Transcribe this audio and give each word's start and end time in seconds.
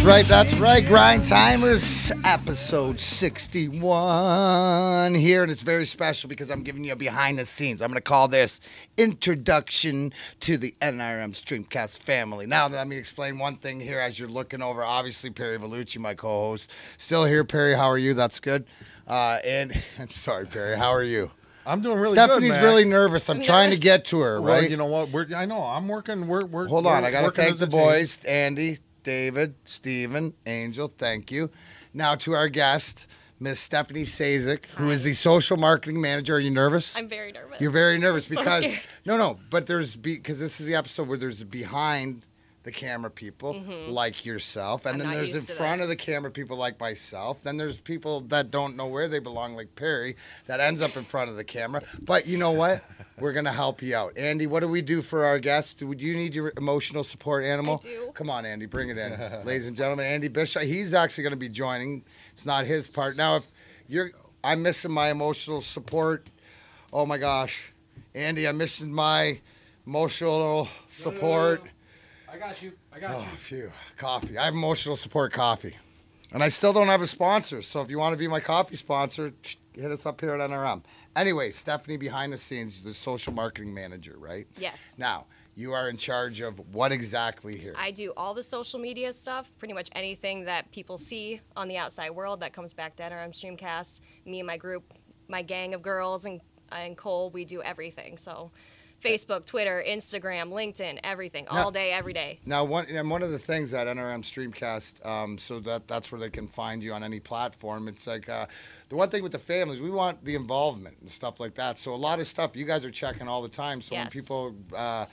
That's 0.00 0.08
right, 0.08 0.24
that's 0.24 0.54
right. 0.58 0.82
Grind 0.86 1.26
Timers, 1.26 2.10
episode 2.24 2.98
61 2.98 5.14
here. 5.14 5.42
And 5.42 5.52
it's 5.52 5.62
very 5.62 5.84
special 5.84 6.26
because 6.26 6.50
I'm 6.50 6.62
giving 6.62 6.84
you 6.84 6.94
a 6.94 6.96
behind 6.96 7.38
the 7.38 7.44
scenes. 7.44 7.82
I'm 7.82 7.88
going 7.88 7.96
to 7.96 8.00
call 8.00 8.26
this 8.26 8.60
Introduction 8.96 10.14
to 10.40 10.56
the 10.56 10.74
NRM 10.80 11.34
Streamcast 11.34 12.02
family. 12.02 12.46
Now, 12.46 12.66
let 12.68 12.88
me 12.88 12.96
explain 12.96 13.38
one 13.38 13.56
thing 13.56 13.78
here 13.78 14.00
as 14.00 14.18
you're 14.18 14.30
looking 14.30 14.62
over. 14.62 14.82
Obviously, 14.82 15.28
Perry 15.28 15.58
Vellucci, 15.58 15.98
my 15.98 16.14
co 16.14 16.28
host, 16.28 16.70
still 16.96 17.26
here. 17.26 17.44
Perry, 17.44 17.74
how 17.74 17.88
are 17.88 17.98
you? 17.98 18.14
That's 18.14 18.40
good. 18.40 18.64
Uh, 19.06 19.36
and 19.44 19.70
I'm 19.98 20.08
sorry, 20.08 20.46
Perry, 20.46 20.78
how 20.78 20.88
are 20.88 21.04
you? 21.04 21.30
I'm 21.66 21.82
doing 21.82 21.98
really 21.98 22.14
Stephanie 22.14 22.48
good. 22.48 22.54
Stephanie's 22.54 22.62
really 22.62 22.86
nervous. 22.86 23.28
I'm 23.28 23.36
I'm 23.36 23.42
trying 23.42 23.70
to 23.70 23.76
get 23.76 24.06
to 24.06 24.20
her, 24.20 24.40
Well, 24.40 24.62
right? 24.62 24.70
you 24.70 24.78
know 24.78 24.86
what? 24.86 25.10
We're, 25.10 25.26
I 25.36 25.44
know. 25.44 25.62
I'm 25.62 25.88
working. 25.88 26.26
We're, 26.26 26.46
we're 26.46 26.68
Hold 26.68 26.86
we're 26.86 26.90
on, 26.90 27.04
I 27.04 27.10
got 27.10 27.26
to 27.26 27.30
thank 27.30 27.58
the 27.58 27.66
a 27.66 27.68
team. 27.68 27.78
boys, 27.78 28.24
Andy, 28.24 28.78
David, 29.02 29.54
Stephen, 29.64 30.34
Angel. 30.46 30.92
Thank 30.96 31.30
you. 31.30 31.50
Now 31.94 32.14
to 32.16 32.32
our 32.32 32.48
guest, 32.48 33.06
Miss 33.38 33.58
Stephanie 33.58 34.02
Sazik, 34.02 34.66
who 34.76 34.90
is 34.90 35.02
the 35.02 35.14
social 35.14 35.56
marketing 35.56 36.00
manager. 36.00 36.36
Are 36.36 36.40
you 36.40 36.50
nervous? 36.50 36.94
I'm 36.96 37.08
very 37.08 37.32
nervous. 37.32 37.60
You're 37.60 37.70
very 37.70 37.98
nervous 37.98 38.26
So 38.28 38.36
because 38.36 38.64
scared. 38.64 38.82
no, 39.06 39.16
no, 39.16 39.38
but 39.48 39.66
there's 39.66 39.96
because 39.96 40.38
this 40.38 40.60
is 40.60 40.66
the 40.66 40.74
episode 40.74 41.08
where 41.08 41.16
there's 41.18 41.42
behind 41.44 42.26
the 42.62 42.70
camera 42.70 43.10
people 43.10 43.58
like 43.88 44.26
yourself, 44.26 44.84
and 44.84 44.98
Mm-hmm. 44.98 45.08
I'm 45.08 45.14
then 45.14 45.24
there's 45.24 45.34
in 45.34 45.56
front 45.56 45.80
of 45.80 45.88
the 45.88 45.96
camera 45.96 46.30
people 46.30 46.56
like 46.58 46.78
myself. 46.78 47.40
Then 47.42 47.56
there's 47.56 47.78
people 47.78 48.20
that 48.22 48.50
don't 48.50 48.76
know 48.76 48.86
where 48.86 49.08
they 49.08 49.18
belong, 49.18 49.54
like 49.54 49.74
Perry, 49.76 50.16
that 50.46 50.60
ends 50.60 50.82
up 50.82 50.94
in 50.96 51.04
front 51.04 51.30
of 51.30 51.36
the 51.36 51.44
camera. 51.44 51.80
But 52.06 52.26
you 52.26 52.36
know 52.36 52.50
what? 52.52 52.84
We're 53.18 53.32
gonna 53.32 53.52
help 53.52 53.80
you 53.82 53.94
out, 53.96 54.16
Andy. 54.16 54.46
What 54.46 54.60
do 54.60 54.68
we 54.68 54.82
do 54.82 55.00
for 55.02 55.24
our 55.24 55.38
guests? 55.38 55.82
Would 55.82 56.00
you 56.00 56.14
need 56.14 56.34
your 56.34 56.52
emotional 56.58 57.02
support 57.04 57.44
animal? 57.44 57.80
I 57.82 57.86
do. 57.88 58.10
Come 58.14 58.28
on, 58.30 58.44
Andy, 58.46 58.66
bring 58.66 58.88
it 58.90 58.98
in, 58.98 59.12
ladies 59.44 59.66
and 59.66 59.76
gentlemen. 59.76 60.06
Andy 60.06 60.28
Bishop. 60.28 60.62
He's 60.62 60.92
actually 60.94 61.24
gonna 61.24 61.36
be 61.36 61.48
joining. 61.48 62.04
It's 62.32 62.44
not 62.46 62.66
his 62.66 62.86
part 62.88 63.16
now. 63.16 63.36
If 63.36 63.50
you're, 63.88 64.10
I'm 64.44 64.62
missing 64.62 64.90
my 64.92 65.10
emotional 65.10 65.60
support. 65.62 66.28
Oh 66.92 67.06
my 67.06 67.16
gosh, 67.18 67.72
Andy, 68.14 68.46
I'm 68.46 68.56
missing 68.58 68.92
my 68.92 69.40
emotional 69.86 70.68
support. 70.88 71.62
I 72.32 72.38
got 72.38 72.62
you. 72.62 72.72
I 72.92 73.00
got 73.00 73.10
oh, 73.10 73.18
you. 73.18 73.24
Oh, 73.24 73.36
phew, 73.36 73.72
coffee. 73.96 74.38
I 74.38 74.44
have 74.44 74.54
emotional 74.54 74.96
support 74.96 75.32
coffee, 75.32 75.76
and 76.32 76.42
I 76.42 76.48
still 76.48 76.72
don't 76.72 76.86
have 76.86 77.02
a 77.02 77.06
sponsor. 77.06 77.60
So 77.60 77.80
if 77.80 77.90
you 77.90 77.98
want 77.98 78.12
to 78.12 78.18
be 78.18 78.28
my 78.28 78.40
coffee 78.40 78.76
sponsor, 78.76 79.32
hit 79.72 79.90
us 79.90 80.06
up 80.06 80.20
here 80.20 80.34
at 80.34 80.50
NRM. 80.50 80.84
Anyway, 81.16 81.50
Stephanie 81.50 81.96
behind 81.96 82.32
the 82.32 82.36
scenes, 82.36 82.82
the 82.82 82.94
social 82.94 83.32
marketing 83.32 83.74
manager, 83.74 84.14
right? 84.16 84.46
Yes. 84.58 84.94
Now 84.96 85.26
you 85.56 85.72
are 85.72 85.88
in 85.88 85.96
charge 85.96 86.40
of 86.40 86.60
what 86.72 86.92
exactly 86.92 87.58
here? 87.58 87.74
I 87.76 87.90
do 87.90 88.12
all 88.16 88.32
the 88.32 88.42
social 88.42 88.78
media 88.78 89.12
stuff, 89.12 89.50
pretty 89.58 89.74
much 89.74 89.90
anything 89.92 90.44
that 90.44 90.70
people 90.70 90.98
see 90.98 91.40
on 91.56 91.66
the 91.66 91.78
outside 91.78 92.10
world 92.10 92.40
that 92.40 92.52
comes 92.52 92.72
back 92.72 92.94
to 92.96 93.02
NRM 93.02 93.32
Streamcast. 93.32 94.00
Me 94.24 94.38
and 94.38 94.46
my 94.46 94.56
group, 94.56 94.94
my 95.26 95.42
gang 95.42 95.74
of 95.74 95.82
girls 95.82 96.26
and 96.26 96.40
and 96.72 96.96
Cole, 96.96 97.30
we 97.30 97.44
do 97.44 97.60
everything. 97.62 98.16
So, 98.16 98.52
Facebook, 99.00 99.46
Twitter, 99.46 99.82
Instagram, 99.86 100.50
LinkedIn, 100.50 101.00
everything, 101.02 101.46
all 101.48 101.70
day, 101.70 101.92
every 101.92 102.12
day. 102.12 102.38
Now, 102.44 102.64
one 102.64 102.86
and 102.86 103.08
one 103.10 103.22
of 103.22 103.30
the 103.30 103.38
things 103.38 103.72
at 103.74 103.86
NRM 103.86 104.22
Streamcast, 104.22 105.04
um, 105.06 105.38
so 105.38 105.60
that 105.60 105.88
that's 105.88 106.12
where 106.12 106.20
they 106.20 106.30
can 106.30 106.46
find 106.46 106.82
you 106.82 106.92
on 106.92 107.02
any 107.02 107.20
platform. 107.20 107.88
It's 107.88 108.06
like 108.06 108.28
uh, 108.28 108.46
the 108.88 108.96
one 108.96 109.08
thing 109.08 109.22
with 109.22 109.32
the 109.32 109.38
families, 109.38 109.80
we 109.80 109.90
want 109.90 110.24
the 110.24 110.34
involvement 110.34 110.96
and 111.00 111.10
stuff 111.10 111.40
like 111.40 111.54
that. 111.54 111.78
So 111.78 111.92
a 111.92 111.96
lot 111.96 112.20
of 112.20 112.26
stuff 112.26 112.56
you 112.56 112.64
guys 112.64 112.84
are 112.84 112.90
checking 112.90 113.28
all 113.28 113.42
the 113.42 113.48
time. 113.48 113.80
So 113.80 113.96
when 113.96 114.08
people 114.08 114.54
uh, 114.76 115.06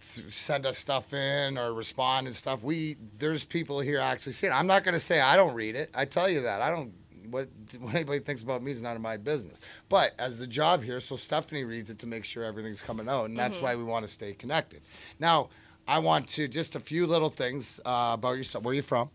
send 0.00 0.66
us 0.66 0.78
stuff 0.78 1.12
in 1.12 1.58
or 1.58 1.72
respond 1.72 2.26
and 2.26 2.34
stuff, 2.34 2.62
we 2.62 2.96
there's 3.18 3.44
people 3.44 3.80
here 3.80 3.98
actually 3.98 4.32
seeing. 4.32 4.52
it. 4.52 4.56
I'm 4.56 4.66
not 4.66 4.84
going 4.84 4.94
to 4.94 5.00
say 5.00 5.20
I 5.20 5.36
don't 5.36 5.54
read 5.54 5.76
it. 5.76 5.90
I 5.94 6.04
tell 6.04 6.28
you 6.28 6.40
that 6.42 6.62
I 6.62 6.70
don't. 6.70 6.92
What, 7.30 7.48
what 7.80 7.94
anybody 7.94 8.18
thinks 8.20 8.42
about 8.42 8.62
me 8.62 8.70
is 8.70 8.82
none 8.82 8.96
of 8.96 9.02
my 9.02 9.16
business. 9.16 9.60
But 9.88 10.14
as 10.18 10.38
the 10.38 10.46
job 10.46 10.82
here, 10.82 11.00
so 11.00 11.16
Stephanie 11.16 11.64
reads 11.64 11.90
it 11.90 11.98
to 12.00 12.06
make 12.06 12.24
sure 12.24 12.44
everything's 12.44 12.82
coming 12.82 13.08
out, 13.08 13.24
and 13.26 13.38
that's 13.38 13.60
why 13.60 13.74
we 13.76 13.84
want 13.84 14.04
to 14.04 14.08
stay 14.10 14.32
connected. 14.34 14.82
Now, 15.18 15.48
I 15.88 15.98
want 15.98 16.26
to 16.28 16.46
just 16.48 16.76
a 16.76 16.80
few 16.80 17.06
little 17.06 17.30
things 17.30 17.80
uh, 17.84 18.10
about 18.14 18.36
yourself. 18.36 18.64
Where 18.64 18.72
are 18.72 18.74
you 18.76 18.82
from? 18.82 19.10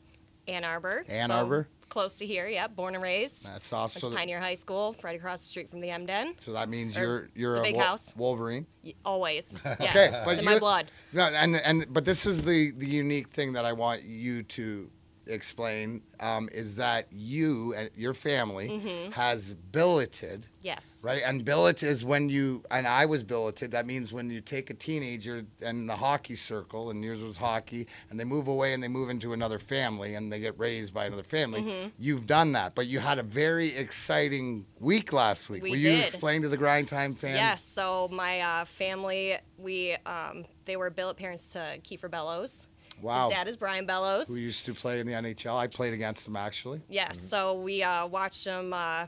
Ann 0.48 0.64
Arbor. 0.64 1.06
Ann 1.10 1.30
so 1.30 1.36
Arbor? 1.36 1.68
Close 1.88 2.18
to 2.18 2.26
here, 2.26 2.48
yeah. 2.48 2.68
Born 2.68 2.96
and 2.96 3.04
raised. 3.04 3.48
That's 3.48 3.72
awesome. 3.72 4.02
So, 4.02 4.12
Pioneer 4.12 4.40
High 4.40 4.56
School, 4.56 4.96
right 5.04 5.16
across 5.16 5.42
the 5.42 5.48
street 5.50 5.70
from 5.70 5.80
the 5.80 5.90
MDen. 5.90 6.34
so 6.42 6.52
that 6.54 6.68
means 6.68 6.98
Or 6.98 7.02
you're 7.02 7.30
you're 7.36 7.56
a 7.58 7.62
big 7.62 7.76
Wol- 7.76 7.84
house. 7.84 8.14
Wolverine. 8.18 8.66
Y- 8.84 8.94
Always. 9.06 9.56
Yes. 9.66 9.80
Okay, 9.80 10.06
it's 10.08 10.18
but 10.26 10.38
in 10.40 10.44
you, 10.44 10.50
my 10.50 10.60
blood. 10.60 10.88
No, 11.14 11.24
and 11.28 11.56
and 11.58 11.86
but 11.94 12.04
this 12.04 12.26
is 12.26 12.42
the 12.42 12.72
the 12.72 12.88
unique 12.88 13.30
thing 13.30 13.54
that 13.54 13.66
I 13.66 13.74
want 13.74 14.04
you 14.04 14.42
to 14.44 14.90
explain 15.28 16.02
um, 16.20 16.50
is 16.52 16.76
that 16.76 17.08
you 17.12 17.74
and 17.76 17.90
your 17.96 18.14
family 18.14 18.70
Mm-hmm. 18.70 19.12
has 19.12 19.54
billeted. 19.72 20.48
Yes. 20.62 21.00
Right, 21.04 21.22
and 21.26 21.44
billet 21.46 21.84
is 21.84 22.04
when 22.06 22.30
you 22.30 22.64
and 22.72 22.88
I 22.88 23.06
was 23.06 23.24
billeted. 23.24 23.72
That 23.72 23.86
means 23.86 24.12
when 24.14 24.30
you 24.30 24.42
take 24.42 24.70
a 24.70 24.74
teenager 24.74 25.44
and 25.62 25.88
the 25.90 25.96
hockey 25.96 26.36
circle, 26.36 26.90
and 26.90 27.04
yours 27.04 27.22
was 27.24 27.38
hockey, 27.38 27.88
and 28.10 28.20
they 28.20 28.24
move 28.24 28.48
away 28.48 28.74
and 28.74 28.82
they 28.82 28.88
move 28.88 29.10
into 29.10 29.34
another 29.34 29.60
family 29.60 30.16
and 30.16 30.32
they 30.32 30.40
get 30.40 30.58
raised 30.60 30.94
by 30.94 31.06
another 31.06 31.24
family. 31.24 31.62
Mm-hmm. 31.62 31.90
You've 32.00 32.28
done 32.28 32.52
that, 32.54 32.76
but 32.76 32.88
you 32.88 33.00
had 33.00 33.20
a 33.20 33.24
very 33.24 33.76
exciting 33.76 34.66
week 34.80 35.14
last 35.14 35.50
week. 35.50 35.64
We 35.64 35.72
Will 35.72 35.78
you 35.78 35.90
did. 35.92 36.02
explain 36.04 36.42
to 36.44 36.50
the 36.50 36.58
Grind 36.58 36.88
Time 36.88 37.14
fans? 37.14 37.36
Yes. 37.36 37.64
So 37.64 38.08
my 38.12 38.42
uh, 38.42 38.66
family, 38.66 39.38
we 39.58 39.96
um, 40.06 40.46
they 40.66 40.78
were 40.78 40.90
billet 40.90 41.18
parents 41.18 41.50
to 41.54 41.80
Kiefer 41.84 42.10
Bellows. 42.10 42.68
Wow. 43.02 43.26
His 43.30 43.34
dad 43.38 43.48
is 43.48 43.58
Brian 43.58 43.86
Bellows. 43.86 44.28
Who 44.28 44.36
used 44.36 44.66
to 44.66 44.74
play 44.74 45.00
in 45.00 45.08
the 45.08 45.14
NHL? 45.14 45.56
I 45.56 45.68
played 45.68 45.94
against 45.94 46.28
him 46.28 46.36
actually. 46.36 46.82
Yes. 46.90 47.20
So 47.20 47.54
we 47.54 47.84
uh, 47.84 48.08
watched 48.08 48.46
him 48.46 48.74
uh, 48.74 49.06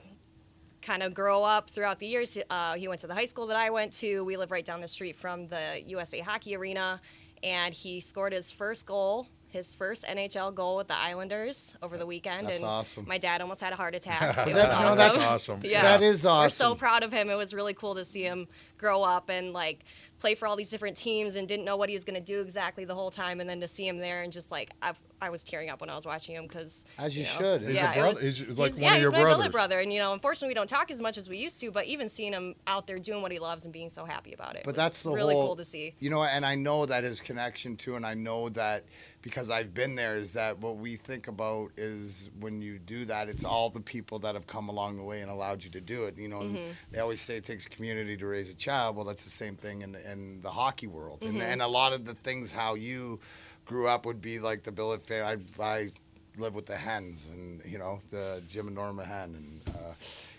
kind 0.82 1.04
of 1.04 1.14
grow 1.14 1.44
up 1.44 1.70
throughout 1.70 2.00
the 2.00 2.08
years. 2.08 2.38
Uh, 2.50 2.76
he 2.76 2.88
went 2.88 3.02
to 3.02 3.08
the 3.08 3.14
high 3.16 3.26
school 3.26 3.48
that 3.48 3.58
I 3.58 3.70
went 3.70 3.94
to. 3.94 4.24
We 4.24 4.38
live 4.38 4.52
right 4.52 4.66
down 4.66 4.82
the 4.82 4.88
street 4.88 5.16
from 5.16 5.48
the 5.48 5.82
USA 5.88 6.20
Hockey 6.20 6.56
Arena, 6.56 7.02
and 7.44 7.74
he 7.74 8.00
scored 8.00 8.34
his 8.34 8.52
first 8.52 8.86
goal. 8.86 9.28
His 9.50 9.74
first 9.76 10.04
NHL 10.06 10.54
goal 10.54 10.76
with 10.76 10.90
the 10.90 10.98
Islanders 10.98 11.74
over 11.82 11.98
the 11.98 12.06
weekend, 12.06 12.48
That's 12.48 12.60
and 12.60 12.68
awesome. 12.68 13.06
my 13.08 13.18
dad 13.18 13.42
almost 13.42 13.62
had 13.62 13.72
a 13.72 13.78
heart 13.78 13.96
attack. 13.96 14.38
It 14.48 14.54
was 14.54 14.58
no, 14.58 14.70
awesome. 14.70 14.98
that's 14.98 15.26
awesome. 15.26 15.60
Yeah, 15.64 15.84
That 15.84 16.02
is 16.04 16.26
We're 16.26 16.50
so 16.50 16.76
proud 16.76 17.04
of 17.04 17.14
him. 17.14 17.30
It 17.30 17.36
was 17.36 17.54
really 17.54 17.74
cool 17.74 17.96
to 17.96 18.04
see 18.04 18.24
him 18.24 18.48
grow 18.78 19.04
up 19.04 19.30
and 19.30 19.54
like 19.54 19.86
play 20.20 20.34
for 20.36 20.48
all 20.48 20.56
these 20.56 20.70
different 20.70 20.98
teams 20.98 21.36
and 21.36 21.48
didn't 21.48 21.66
know 21.66 21.76
what 21.78 21.90
he 21.90 21.96
was 21.96 22.04
going 22.04 22.16
to 22.16 22.26
do 22.26 22.42
exactly 22.42 22.86
the 22.86 22.96
whole 22.96 23.12
time, 23.12 23.40
and 23.40 23.50
then 23.50 23.60
to 23.62 23.68
see 23.68 23.88
him 23.88 23.98
there 24.00 24.24
and 24.24 24.34
just 24.34 24.52
like 24.52 24.72
I've, 24.82 25.00
I 25.22 25.30
was 25.30 25.44
tearing 25.44 25.70
up 25.70 25.80
when 25.82 25.90
I 25.90 25.96
was 25.96 26.06
watching 26.06 26.36
him 26.36 26.48
because 26.48 26.86
As 26.98 27.16
you 27.18 27.24
know, 27.24 27.30
should. 27.30 27.62
He's 27.64 27.76
yeah, 27.76 27.92
it 27.92 27.96
brother- 28.00 28.14
was- 28.16 28.38
he's 28.40 28.58
like 28.58 28.74
one 28.74 28.82
yeah, 28.82 28.96
of 28.96 29.02
your 29.02 29.12
he's 29.12 29.18
my 29.20 29.24
brothers. 29.24 29.52
brother, 29.52 29.80
and 29.80 29.94
you 29.94 30.00
know, 30.00 30.14
unfortunately, 30.14 30.50
we 30.50 30.54
don't 30.56 30.70
talk 30.70 30.90
as 30.92 31.00
much 31.02 31.18
as 31.18 31.30
we 31.30 31.38
used 31.38 31.60
to. 31.62 31.72
But 31.72 31.86
even 31.86 32.10
seeing 32.10 32.34
him 32.34 32.56
out 32.66 32.88
there 32.88 33.00
doing 33.00 33.22
what 33.22 33.32
he 33.32 33.40
loves 33.40 33.66
and 33.66 33.74
being 33.74 33.90
so 33.90 34.06
happy 34.06 34.34
about 34.34 34.56
it, 34.56 34.62
But 34.64 34.76
was 34.76 34.84
that's 34.84 35.04
the 35.04 35.12
really 35.12 35.34
whole, 35.36 35.48
cool 35.48 35.56
to 35.58 35.66
see. 35.66 35.94
You 36.00 36.10
know, 36.10 36.24
and 36.24 36.46
I 36.46 36.56
know 36.56 36.86
that 36.88 37.04
his 37.04 37.20
connection 37.22 37.76
to, 37.78 37.96
and 37.96 38.06
I 38.06 38.14
know 38.14 38.50
that 38.50 38.86
because 39.28 39.50
I've 39.50 39.74
been 39.74 39.96
there, 39.96 40.16
is 40.16 40.32
that 40.34 40.58
what 40.60 40.78
we 40.78 40.96
think 40.96 41.28
about 41.28 41.72
is 41.76 42.30
when 42.40 42.62
you 42.62 42.80
do 42.80 43.04
that, 43.04 43.28
it's 43.28 43.44
all 43.44 43.70
the 43.70 43.82
people 43.82 44.20
that 44.20 44.36
have 44.36 44.48
come 44.48 44.70
along 44.70 44.96
the 44.96 45.04
way 45.04 45.20
and 45.20 45.30
allowed 45.30 45.66
you 45.66 45.70
to 45.72 45.82
do 45.82 46.06
it. 46.06 46.18
You 46.18 46.30
know, 46.30 46.40
Mm-hmm. 46.40 46.72
they 46.92 47.00
always 47.02 47.20
say 47.20 47.36
it 47.36 47.44
takes 47.44 47.66
a 47.66 47.70
community 47.70 48.16
to 48.16 48.26
raise 48.26 48.50
a 48.50 48.54
child. 48.54 48.96
Well, 48.96 49.04
that's 49.04 49.26
the 49.26 49.30
same 49.30 49.58
thing 49.58 49.82
in, 49.82 49.96
in 49.96 50.40
the 50.42 50.50
hockey 50.50 50.88
world. 50.88 51.20
Mm-hmm. 51.20 51.42
And, 51.42 51.44
and 51.44 51.62
a 51.62 51.68
lot 51.68 51.92
of 51.92 52.06
the 52.06 52.14
things 52.14 52.54
how 52.54 52.76
you 52.76 53.20
grew 53.66 53.88
up 53.90 54.06
would 54.06 54.22
be 54.22 54.40
like 54.40 54.64
the 54.64 54.72
billet 54.72 55.02
fan. 55.02 55.26
I, 55.60 55.62
I 55.62 55.90
live 56.38 56.56
with 56.56 56.68
the 56.68 56.78
hens 56.78 57.28
and, 57.30 57.62
you 57.66 57.80
know, 57.80 58.00
the 58.12 58.42
Jim 58.48 58.68
and 58.68 58.78
Norma 58.78 59.04
hen 59.04 59.36
and, 59.36 59.76
uh, 59.76 59.94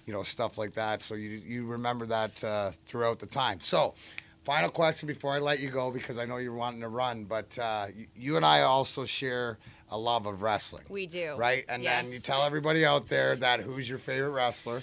you 0.06 0.14
know, 0.14 0.22
stuff 0.22 0.56
like 0.56 0.72
that. 0.74 1.02
So 1.02 1.14
you, 1.14 1.42
you 1.44 1.66
remember 1.66 2.06
that 2.06 2.42
uh, 2.42 2.70
throughout 2.86 3.18
the 3.18 3.26
time. 3.26 3.60
So, 3.60 3.92
Final 4.48 4.70
question 4.70 5.06
before 5.06 5.34
I 5.34 5.40
let 5.40 5.60
you 5.60 5.68
go 5.68 5.90
because 5.90 6.16
I 6.16 6.24
know 6.24 6.38
you're 6.38 6.54
wanting 6.54 6.80
to 6.80 6.88
run, 6.88 7.24
but 7.24 7.58
uh, 7.58 7.88
you, 7.94 8.06
you 8.16 8.36
and 8.36 8.46
I 8.46 8.62
also 8.62 9.04
share 9.04 9.58
a 9.90 9.98
love 9.98 10.24
of 10.24 10.40
wrestling. 10.40 10.84
We 10.88 11.04
do. 11.04 11.34
Right? 11.36 11.66
And 11.68 11.84
then 11.84 12.10
you 12.10 12.18
tell 12.18 12.40
everybody 12.40 12.86
out 12.86 13.08
there 13.08 13.36
that 13.36 13.60
who's 13.60 13.90
your 13.90 13.98
favorite 13.98 14.30
wrestler? 14.30 14.82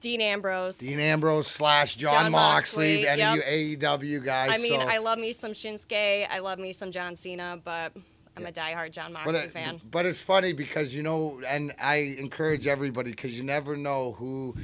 Dean 0.00 0.20
Ambrose. 0.20 0.76
Dean 0.76 1.00
Ambrose 1.00 1.46
slash 1.46 1.96
Jon, 1.96 2.24
Jon 2.24 2.32
Moxley, 2.32 2.96
Moxley, 2.96 3.08
any 3.08 3.22
yep. 3.22 3.88
of 3.88 4.04
you 4.04 4.18
AEW 4.20 4.24
guys. 4.26 4.50
I 4.52 4.58
mean, 4.58 4.78
so- 4.78 4.88
I 4.88 4.98
love 4.98 5.18
me 5.18 5.32
some 5.32 5.52
Shinsuke. 5.52 6.26
I 6.30 6.38
love 6.40 6.58
me 6.58 6.72
some 6.72 6.90
John 6.90 7.16
Cena, 7.16 7.58
but 7.64 7.94
I'm 8.36 8.44
a 8.44 8.52
diehard 8.52 8.90
Jon 8.90 9.14
Moxley 9.14 9.32
but, 9.32 9.42
it- 9.42 9.50
fan. 9.52 9.80
but 9.90 10.04
it's 10.04 10.20
funny 10.20 10.52
because 10.52 10.94
you 10.94 11.02
know, 11.02 11.40
and 11.48 11.72
I 11.82 12.14
encourage 12.18 12.66
everybody 12.66 13.10
because 13.10 13.38
you 13.38 13.42
never 13.42 13.74
know 13.74 14.12
who 14.12 14.54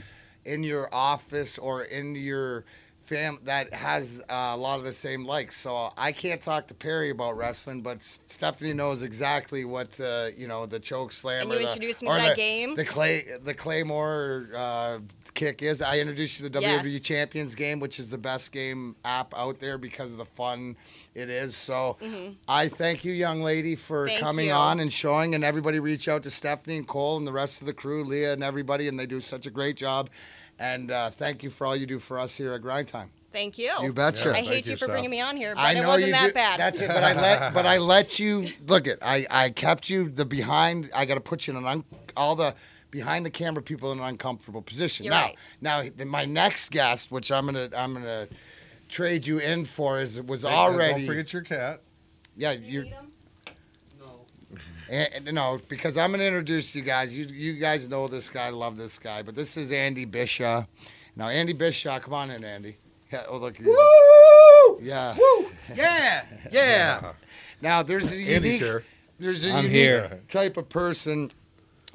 in 0.44 0.64
your 0.64 0.94
office 0.94 1.56
or 1.56 1.84
in 1.84 2.14
your 2.14 2.66
fam 3.10 3.38
that 3.42 3.74
has 3.74 4.22
uh, 4.30 4.52
a 4.54 4.56
lot 4.56 4.78
of 4.78 4.84
the 4.84 4.92
same 4.92 5.24
likes. 5.26 5.56
So 5.56 5.92
I 5.98 6.12
can't 6.12 6.40
talk 6.40 6.68
to 6.68 6.74
Perry 6.74 7.10
about 7.10 7.36
wrestling, 7.36 7.82
but 7.82 7.96
S- 7.98 8.20
Stephanie 8.26 8.72
knows 8.72 9.02
exactly 9.02 9.64
what 9.64 9.98
uh, 10.00 10.28
you 10.36 10.46
know 10.46 10.64
the 10.64 10.78
choke 10.78 11.12
slam. 11.12 11.42
And 11.42 11.50
or 11.50 11.54
you 11.54 11.60
the- 11.62 11.66
introduced 11.66 12.02
me 12.02 12.08
to 12.08 12.14
that 12.14 12.30
the- 12.30 12.34
game. 12.36 12.74
The 12.76 12.84
clay, 12.84 13.24
the 13.42 13.52
claymore 13.52 14.48
uh, 14.56 14.98
kick 15.34 15.62
is. 15.62 15.82
I 15.82 15.98
introduced 15.98 16.38
you 16.40 16.48
to 16.48 16.52
the 16.60 16.64
WWE 16.64 17.02
Champions 17.02 17.54
game, 17.54 17.80
which 17.80 17.98
is 17.98 18.08
the 18.08 18.18
best 18.18 18.52
game 18.52 18.94
app 19.04 19.34
out 19.36 19.58
there 19.58 19.76
because 19.76 20.12
of 20.12 20.16
the 20.18 20.24
fun 20.24 20.76
it 21.14 21.28
is. 21.28 21.56
So 21.56 21.96
I 22.48 22.68
thank 22.68 23.04
you, 23.04 23.12
young 23.12 23.42
lady, 23.42 23.74
for 23.76 24.00
Mm-hmm. 24.00 24.08
Thank 24.08 24.20
coming 24.20 24.46
you. 24.46 24.52
on 24.52 24.80
and 24.80 24.92
showing. 24.92 25.34
And 25.34 25.42
everybody 25.44 25.78
reach 25.80 26.08
out 26.08 26.22
to 26.22 26.30
Stephanie 26.30 26.76
and 26.76 26.86
Cole 26.86 27.16
and 27.18 27.26
the 27.26 27.32
rest 27.32 27.60
of 27.60 27.66
the 27.66 27.72
crew, 27.74 28.04
Leah 28.04 28.32
and 28.32 28.42
everybody, 28.44 28.86
and 28.88 28.98
they 28.98 29.06
do 29.06 29.20
such 29.20 29.46
a 29.46 29.50
great 29.50 29.76
job. 29.76 30.08
And 30.60 30.90
uh, 30.90 31.08
thank 31.10 31.42
you 31.42 31.50
for 31.50 31.66
all 31.66 31.74
you 31.74 31.86
do 31.86 31.98
for 31.98 32.18
us 32.18 32.36
here 32.36 32.52
at 32.52 32.60
Grind 32.62 32.86
Time. 32.86 33.10
Thank 33.32 33.58
you. 33.58 33.72
You 33.80 33.92
betcha. 33.92 34.32
I 34.32 34.42
hate 34.42 34.66
you, 34.66 34.72
you 34.72 34.76
for 34.76 34.88
bringing 34.88 35.10
me 35.10 35.20
on 35.20 35.36
here, 35.36 35.54
but 35.54 35.60
I 35.60 35.72
it 35.72 35.86
wasn't 35.86 36.06
you 36.06 36.12
that 36.12 36.26
do- 36.28 36.34
bad. 36.34 36.60
That's 36.60 36.80
it. 36.82 36.88
But 36.88 37.02
I 37.02 37.14
let 37.14 37.54
but 37.54 37.64
I 37.64 37.78
let 37.78 38.18
you 38.18 38.48
look 38.66 38.86
it. 38.86 38.98
I 39.02 39.26
I 39.30 39.50
kept 39.50 39.88
you 39.88 40.08
the 40.10 40.24
behind. 40.24 40.90
I 40.94 41.04
got 41.06 41.14
to 41.14 41.20
put 41.20 41.46
you 41.46 41.52
in 41.52 41.58
an 41.58 41.66
un, 41.66 41.84
all 42.16 42.34
the 42.36 42.54
behind 42.90 43.24
the 43.24 43.30
camera 43.30 43.62
people 43.62 43.92
in 43.92 44.00
an 44.00 44.04
uncomfortable 44.04 44.62
position. 44.62 45.04
You're 45.06 45.14
now 45.14 45.22
right. 45.26 45.38
now 45.60 45.82
the- 45.96 46.06
my 46.06 46.24
next 46.24 46.72
guest, 46.72 47.10
which 47.12 47.30
I'm 47.32 47.46
gonna 47.46 47.70
I'm 47.76 47.94
gonna 47.94 48.26
trade 48.88 49.26
you 49.26 49.38
in 49.38 49.64
for, 49.64 50.00
is 50.00 50.20
was 50.20 50.42
Hey, 50.42 50.48
already 50.48 51.06
Don't 51.06 51.06
forget 51.06 51.32
your 51.32 51.42
cat. 51.42 51.80
yeah 52.36 52.50
you. 52.50 52.90
And, 54.90 55.08
and 55.28 55.34
no, 55.36 55.60
because 55.68 55.96
I'm 55.96 56.10
gonna 56.10 56.24
introduce 56.24 56.74
you 56.74 56.82
guys. 56.82 57.16
You 57.16 57.26
you 57.32 57.52
guys 57.54 57.88
know 57.88 58.08
this 58.08 58.28
guy, 58.28 58.50
love 58.50 58.76
this 58.76 58.98
guy, 58.98 59.22
but 59.22 59.34
this 59.36 59.56
is 59.56 59.70
Andy 59.70 60.04
Bishaw. 60.04 60.66
Now 61.14 61.28
Andy 61.28 61.54
Bishaw, 61.54 62.00
come 62.02 62.12
on 62.14 62.30
in, 62.32 62.44
Andy. 62.44 62.76
Yeah, 63.12 63.22
oh 63.28 63.36
look, 63.38 63.56
he's, 63.56 63.66
yeah. 64.86 65.14
Woo, 65.16 65.50
yeah, 65.74 66.24
yeah. 66.52 67.12
Now 67.62 67.82
there's 67.82 68.10
a 68.12 68.16
Andy's 68.16 68.28
unique, 68.58 68.60
here. 68.62 68.84
there's 69.18 69.44
a 69.44 69.50
I'm 69.50 69.56
unique 69.64 69.70
here. 69.70 70.20
type 70.28 70.56
of 70.56 70.68
person, 70.70 71.30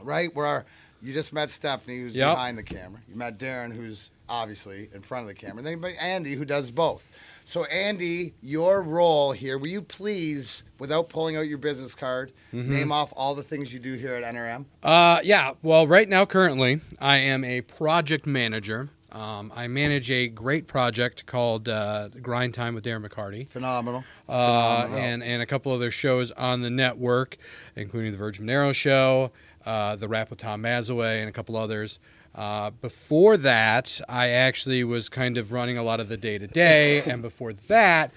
right? 0.02 0.34
Where 0.36 0.64
you 1.02 1.12
just 1.12 1.34
met 1.34 1.50
Stephanie, 1.50 1.98
who's 2.00 2.16
Yep. 2.16 2.36
behind 2.36 2.58
the 2.58 2.64
camera. 2.64 3.00
You 3.10 3.16
met 3.16 3.40
Darren, 3.40 3.74
who's 3.74 4.12
obviously 4.30 4.90
in 4.94 5.02
front 5.02 5.24
of 5.24 5.28
the 5.28 5.34
camera. 5.34 5.64
And 5.64 5.84
then 5.84 5.96
Andy, 6.00 6.34
who 6.36 6.46
does 6.46 6.72
both. 6.72 7.10
So 7.48 7.66
Andy, 7.66 8.34
your 8.42 8.82
role 8.82 9.32
here, 9.32 9.58
will 9.60 9.68
you 9.68 9.82
please, 9.84 10.64
without 10.80 11.10
pulling 11.10 11.38
out 11.38 11.48
your 11.48 11.58
business 11.60 11.94
card, 11.94 12.32
Mm-hmm. 12.54 12.72
name 12.72 12.92
off 12.92 13.12
all 13.18 13.36
the 13.36 13.44
things 13.44 13.74
you 13.74 13.80
do 13.80 13.94
here 13.96 14.14
at 14.16 14.24
NRM? 14.34 14.66
Uh, 14.82 15.20
yeah. 15.24 15.52
Well, 15.62 15.86
right 15.88 16.08
now, 16.08 16.26
currently, 16.26 16.80
I 17.02 17.18
am 17.18 17.44
a 17.44 17.62
project 17.62 18.26
manager. 18.26 18.88
Um, 19.12 19.52
I 19.56 19.68
manage 19.68 20.10
a 20.10 20.28
great 20.28 20.66
project 20.68 21.26
called 21.26 21.68
uh, 21.70 22.10
Grind 22.22 22.54
Time 22.54 22.74
with 22.76 22.84
Darren 22.86 23.06
McCarty. 23.06 23.48
Phenomenal. 23.50 24.04
uh, 24.30 24.84
Phenomenal. 24.84 25.00
and 25.06 25.24
and 25.24 25.42
a 25.42 25.46
couple 25.46 25.72
other 25.74 25.92
shows 25.92 26.32
on 26.32 26.62
the 26.62 26.70
network, 26.70 27.38
including 27.76 28.12
the 28.14 28.18
Virgin 28.18 28.46
Monero 28.48 28.74
show, 28.74 29.32
uh, 29.66 29.96
the 29.98 30.08
Rap 30.08 30.30
with 30.30 30.40
Tom 30.40 30.64
Mazaway, 30.64 31.20
and 31.20 31.30
a 31.30 31.32
couple 31.34 31.56
others. 31.58 32.00
Uh, 32.36 32.70
before 32.70 33.38
that, 33.38 34.02
I 34.10 34.28
actually 34.30 34.84
was 34.84 35.08
kind 35.08 35.38
of 35.38 35.54
running 35.54 35.78
a 35.78 35.84
lot 35.84 36.02
of 36.02 36.10
the 36.10 36.18
day 36.18 36.38
to 36.38 36.48
day, 36.48 37.02
and 37.04 37.22
before 37.22 37.54
that, 37.54 38.12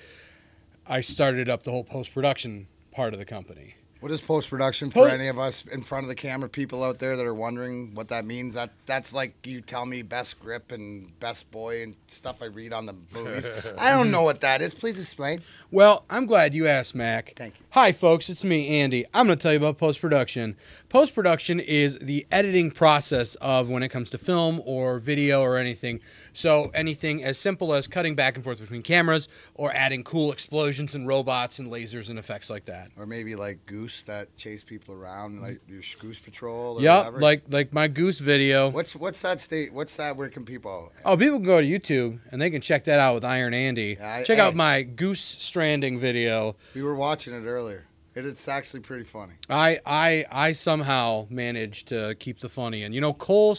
I 0.89 1.03
started 1.03 1.49
up 1.49 1.63
the 1.63 1.71
whole 1.71 1.85
post 1.85 2.13
production 2.13 2.67
part 2.91 3.13
of 3.13 3.21
the 3.21 3.25
company. 3.25 3.77
What 4.01 4.13
is 4.13 4.21
post 4.21 4.49
production 4.49 4.91
for 4.91 5.09
any 5.09 5.27
of 5.27 5.41
us 5.41 5.65
in 5.67 5.83
front 5.83 6.05
of 6.05 6.09
the 6.09 6.15
camera 6.15 6.49
people 6.49 6.85
out 6.85 7.01
there 7.01 7.17
that 7.17 7.27
are 7.27 7.35
wondering 7.35 7.97
what 7.97 8.07
that 8.09 8.25
means? 8.25 8.55
That 8.55 8.71
that's 8.87 9.13
like 9.13 9.35
you 9.45 9.61
tell 9.61 9.87
me 9.87 10.03
best 10.03 10.39
grip 10.39 10.71
and 10.71 11.19
best 11.19 11.51
boy 11.51 11.83
and 11.83 11.97
stuff 12.07 12.41
I 12.41 12.45
read 12.45 12.73
on 12.73 12.87
the 12.87 12.95
movies. 13.13 13.49
I 13.79 13.91
don't 13.91 14.13
know 14.13 14.23
what 14.23 14.41
that 14.43 14.63
is. 14.63 14.73
Please 14.73 15.01
explain. 15.01 15.43
Well, 15.73 16.05
I'm 16.09 16.27
glad 16.27 16.55
you 16.55 16.69
asked, 16.69 16.95
Mac. 16.95 17.33
Thank 17.35 17.59
you. 17.59 17.67
Hi, 17.71 17.91
folks. 17.91 18.31
It's 18.31 18.45
me, 18.45 18.81
Andy. 18.81 19.05
I'm 19.13 19.27
going 19.27 19.37
to 19.37 19.43
tell 19.43 19.53
you 19.53 19.59
about 19.59 19.79
post 19.79 20.01
production. 20.01 20.57
Post 20.89 21.13
production 21.13 21.59
is 21.59 21.99
the 21.99 22.25
editing 22.31 22.71
process 22.71 23.35
of 23.37 23.69
when 23.69 23.83
it 23.83 23.89
comes 23.89 24.11
to 24.11 24.19
film 24.19 24.63
or 24.65 25.01
video 25.01 25.43
or 25.43 25.59
anything. 25.59 26.01
So, 26.33 26.71
anything 26.73 27.25
as 27.25 27.37
simple 27.37 27.75
as 27.75 27.89
cutting 27.89 28.15
back 28.15 28.37
and 28.37 28.45
forth 28.45 28.61
between 28.61 28.83
cameras 28.83 29.29
or 29.55 29.73
adding 29.73 30.05
cool 30.05 30.31
explosions 30.31 30.95
and 30.95 31.07
robots 31.07 31.59
and 31.59 31.71
lasers 31.71 32.09
and 32.09 32.19
effects 32.19 32.49
like 32.49 32.67
that. 32.67 32.91
Or 32.97 33.05
maybe 33.05 33.35
like 33.35 33.67
Goose 33.67 33.88
that 34.07 34.37
chase 34.37 34.63
people 34.63 34.95
around, 34.95 35.39
mm. 35.39 35.43
like 35.43 35.61
your 35.69 35.81
Goose 36.01 36.19
Patrol 36.19 36.79
or 36.79 36.83
Yep, 36.83 36.97
whatever. 36.99 37.21
like 37.21 37.43
like 37.49 37.73
my 37.73 37.89
goose 37.89 38.19
video. 38.19 38.69
what's 38.69 38.95
what's 38.97 39.23
that 39.23 39.41
state? 39.41 39.73
What's 39.73 39.97
that? 39.97 40.17
Where 40.17 40.29
can 40.29 40.45
people? 40.45 40.93
Oh, 41.05 41.17
people 41.17 41.39
can 41.39 41.47
go 41.47 41.61
to 41.61 41.67
YouTube 41.67 42.21
and 42.31 42.41
they 42.41 42.51
can 42.51 42.61
check 42.61 42.85
that 42.85 43.01
out 43.01 43.15
with 43.15 43.25
Iron 43.25 43.55
Andy. 43.55 43.99
I- 43.99 44.23
check 44.25 44.39
hey. 44.39 44.43
out 44.43 44.55
my 44.55 44.83
goose 44.83 45.21
stranding 45.21 45.99
video. 45.99 46.57
We 46.75 46.83
were 46.83 46.95
watching 46.95 47.35
it 47.35 47.47
earlier. 47.47 47.85
It, 48.15 48.27
it's 48.27 48.49
actually 48.49 48.81
pretty 48.81 49.05
funny. 49.05 49.35
I 49.49 49.79
I 49.87 50.25
I 50.31 50.53
somehow 50.53 51.27
managed 51.31 51.89
to 51.89 52.15
keep 52.19 52.41
the 52.41 52.49
funny 52.49 52.83
in. 52.83 52.93
You 52.93 53.01
know, 53.01 53.13
Cole 53.13 53.57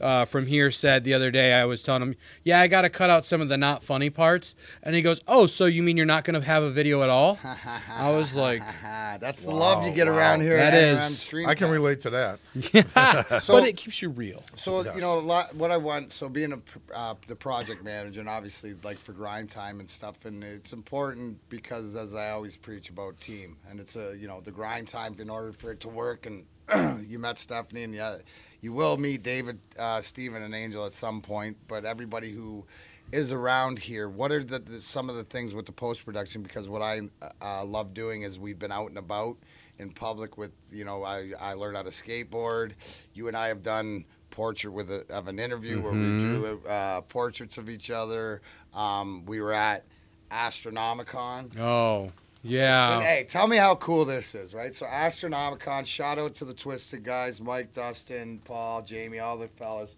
uh, 0.00 0.24
from 0.26 0.46
here 0.46 0.70
said 0.70 1.02
the 1.04 1.14
other 1.14 1.30
day 1.30 1.54
I 1.54 1.64
was 1.64 1.82
telling 1.82 2.02
him, 2.02 2.16
"Yeah, 2.44 2.60
I 2.60 2.66
got 2.68 2.82
to 2.82 2.88
cut 2.88 3.10
out 3.10 3.24
some 3.24 3.40
of 3.40 3.48
the 3.48 3.56
not 3.56 3.82
funny 3.82 4.10
parts," 4.10 4.54
and 4.82 4.94
he 4.94 5.02
goes, 5.02 5.20
"Oh, 5.26 5.46
so 5.46 5.64
you 5.64 5.82
mean 5.82 5.96
you're 5.96 6.06
not 6.06 6.24
going 6.24 6.40
to 6.40 6.46
have 6.46 6.62
a 6.62 6.70
video 6.70 7.02
at 7.02 7.10
all?" 7.10 7.38
I 7.90 8.12
was 8.12 8.36
like, 8.36 8.62
that's 8.82 9.44
the 9.44 9.50
love 9.50 9.84
you 9.84 9.92
get 9.92 10.06
wow. 10.06 10.16
around 10.16 10.40
here. 10.42 10.56
That 10.58 10.74
at 10.74 10.96
NRM 10.98 11.06
is- 11.06 11.18
Stream 11.18 11.48
I 11.48 11.54
can 11.54 11.66
Time. 11.66 11.72
relate 11.72 12.00
to 12.02 12.10
that. 12.10 12.38
So- 13.42 13.54
"But 13.54 13.68
it 13.68 13.76
keeps 13.76 14.00
you 14.02 14.10
real." 14.10 14.42
So 14.54 14.82
Yes. 14.84 14.94
you 14.94 15.00
know 15.00 15.18
a 15.18 15.20
lot, 15.20 15.54
what 15.56 15.70
I 15.70 15.76
want. 15.78 16.12
So 16.12 16.28
being 16.28 16.52
a 16.52 16.60
uh, 16.94 17.14
the 17.26 17.34
project 17.36 17.82
manager 17.82 18.20
and 18.20 18.28
obviously 18.28 18.74
like 18.84 18.98
for 18.98 19.12
grind 19.12 19.50
time 19.50 19.80
and 19.80 19.88
stuff, 19.90 20.24
and 20.26 20.44
it's 20.44 20.72
important 20.72 21.38
because 21.48 21.96
as 21.96 22.14
I 22.14 22.30
always 22.30 22.56
preach 22.56 22.90
about 22.90 23.18
team, 23.20 23.56
and 23.70 23.80
it's 23.86 23.94
a 23.94 24.16
you 24.18 24.26
know 24.26 24.40
the 24.40 24.50
grind 24.50 24.88
time 24.88 25.14
in 25.20 25.30
order 25.30 25.52
for 25.52 25.70
it 25.70 25.80
to 25.80 25.88
work. 25.88 26.26
And 26.26 26.44
you 27.08 27.18
met 27.20 27.38
Stephanie, 27.38 27.84
and 27.84 27.94
yeah, 27.94 28.16
you 28.60 28.72
will 28.72 28.96
meet 28.96 29.22
David, 29.22 29.60
uh, 29.78 30.00
Steven, 30.00 30.42
and 30.42 30.54
Angel 30.54 30.84
at 30.84 30.92
some 30.92 31.20
point. 31.20 31.56
But 31.68 31.84
everybody 31.84 32.32
who 32.32 32.66
is 33.12 33.32
around 33.32 33.78
here, 33.78 34.08
what 34.08 34.32
are 34.32 34.42
the, 34.42 34.58
the 34.58 34.80
some 34.80 35.08
of 35.08 35.14
the 35.14 35.22
things 35.22 35.54
with 35.54 35.66
the 35.66 35.72
post 35.72 36.04
production? 36.04 36.42
Because 36.42 36.68
what 36.68 36.82
I 36.82 37.02
uh, 37.40 37.64
love 37.64 37.94
doing 37.94 38.22
is 38.22 38.38
we've 38.40 38.58
been 38.58 38.72
out 38.72 38.88
and 38.88 38.98
about 38.98 39.36
in 39.78 39.90
public 39.90 40.36
with 40.36 40.52
you 40.72 40.84
know 40.84 41.04
I, 41.04 41.32
I 41.38 41.52
learned 41.54 41.76
how 41.76 41.82
to 41.82 41.90
skateboard 41.90 42.72
you 43.12 43.28
and 43.28 43.36
i 43.36 43.48
have 43.48 43.62
done 43.62 44.06
portrait 44.30 44.72
with 44.72 44.90
a, 44.90 45.04
of 45.12 45.28
an 45.28 45.38
interview 45.38 45.82
where 45.82 45.92
we 45.92 46.18
drew 46.18 46.62
uh, 46.66 47.02
portraits 47.02 47.58
of 47.58 47.68
each 47.68 47.90
other 47.90 48.40
um, 48.72 49.26
we 49.26 49.38
were 49.38 49.52
at 49.52 49.84
astronomicon 50.30 51.58
Oh, 51.60 52.10
yeah. 52.46 53.00
hey 53.00 53.26
tell 53.28 53.46
me 53.48 53.56
how 53.56 53.74
cool 53.76 54.04
this 54.04 54.34
is 54.34 54.54
right 54.54 54.74
so 54.74 54.86
astronomicon 54.86 55.84
shout 55.86 56.18
out 56.18 56.34
to 56.34 56.44
the 56.44 56.54
twisted 56.54 57.02
guys 57.04 57.40
mike 57.40 57.72
dustin 57.72 58.38
paul 58.44 58.82
jamie 58.82 59.18
all 59.18 59.36
the 59.36 59.48
fellas 59.48 59.96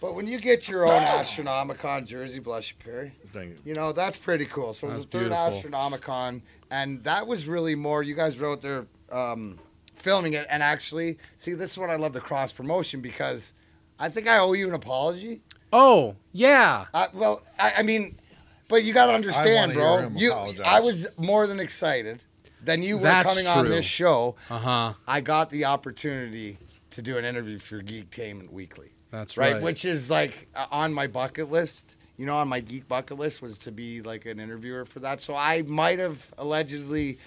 but 0.00 0.14
when 0.14 0.26
you 0.26 0.38
get 0.38 0.68
your 0.68 0.86
own 0.86 1.02
astronomicon 1.02 2.06
jersey 2.06 2.38
bless 2.38 2.70
you 2.70 2.76
perry 2.78 3.12
Thank 3.36 3.50
you. 3.50 3.58
you 3.64 3.74
know, 3.74 3.92
that's 3.92 4.16
pretty 4.18 4.46
cool. 4.46 4.72
So 4.72 4.86
it 4.86 4.90
was 4.90 5.00
the 5.00 5.06
third 5.06 5.30
beautiful. 5.30 5.70
Astronomicon, 5.70 6.40
and 6.70 7.04
that 7.04 7.26
was 7.26 7.48
really 7.48 7.74
more. 7.74 8.02
You 8.02 8.14
guys 8.14 8.40
wrote 8.40 8.62
there 8.62 8.86
um, 9.12 9.58
filming 9.94 10.32
it, 10.32 10.46
and 10.50 10.62
actually, 10.62 11.18
see, 11.36 11.52
this 11.52 11.72
is 11.72 11.78
what 11.78 11.90
I 11.90 11.96
love 11.96 12.12
the 12.12 12.20
cross 12.20 12.50
promotion 12.52 13.00
because 13.02 13.52
I 13.98 14.08
think 14.08 14.26
I 14.26 14.38
owe 14.38 14.54
you 14.54 14.68
an 14.68 14.74
apology. 14.74 15.42
Oh, 15.72 16.16
yeah. 16.32 16.86
I, 16.94 17.08
well, 17.12 17.42
I, 17.58 17.74
I 17.78 17.82
mean, 17.82 18.16
but 18.68 18.84
you 18.84 18.92
got 18.92 19.06
to 19.06 19.14
understand, 19.14 19.76
wanna 19.76 20.08
bro. 20.08 20.18
You, 20.18 20.32
apologize. 20.32 20.66
I 20.66 20.80
was 20.80 21.06
more 21.16 21.46
than 21.46 21.60
excited. 21.60 22.22
Then 22.62 22.82
you 22.82 22.96
were 22.96 23.04
That's 23.04 23.28
coming 23.28 23.46
on 23.46 23.64
true. 23.64 23.74
this 23.74 23.84
show. 23.84 24.36
Uh 24.50 24.58
huh. 24.58 24.92
I 25.06 25.20
got 25.20 25.50
the 25.50 25.66
opportunity 25.66 26.58
to 26.90 27.02
do 27.02 27.16
an 27.16 27.24
interview 27.24 27.58
for 27.58 27.80
Geektainment 27.80 28.50
Weekly. 28.50 28.90
That's 29.10 29.36
right, 29.36 29.54
right. 29.54 29.62
which 29.62 29.84
is 29.84 30.10
like 30.10 30.48
uh, 30.54 30.66
on 30.70 30.92
my 30.92 31.06
bucket 31.06 31.50
list. 31.50 31.96
You 32.16 32.24
know, 32.24 32.36
on 32.38 32.48
my 32.48 32.60
geek 32.60 32.88
bucket 32.88 33.18
list 33.18 33.42
was 33.42 33.58
to 33.60 33.72
be 33.72 34.00
like 34.00 34.24
an 34.24 34.40
interviewer 34.40 34.86
for 34.86 35.00
that. 35.00 35.20
So 35.20 35.34
I 35.34 35.62
might 35.62 35.98
have 35.98 36.32
allegedly 36.38 37.18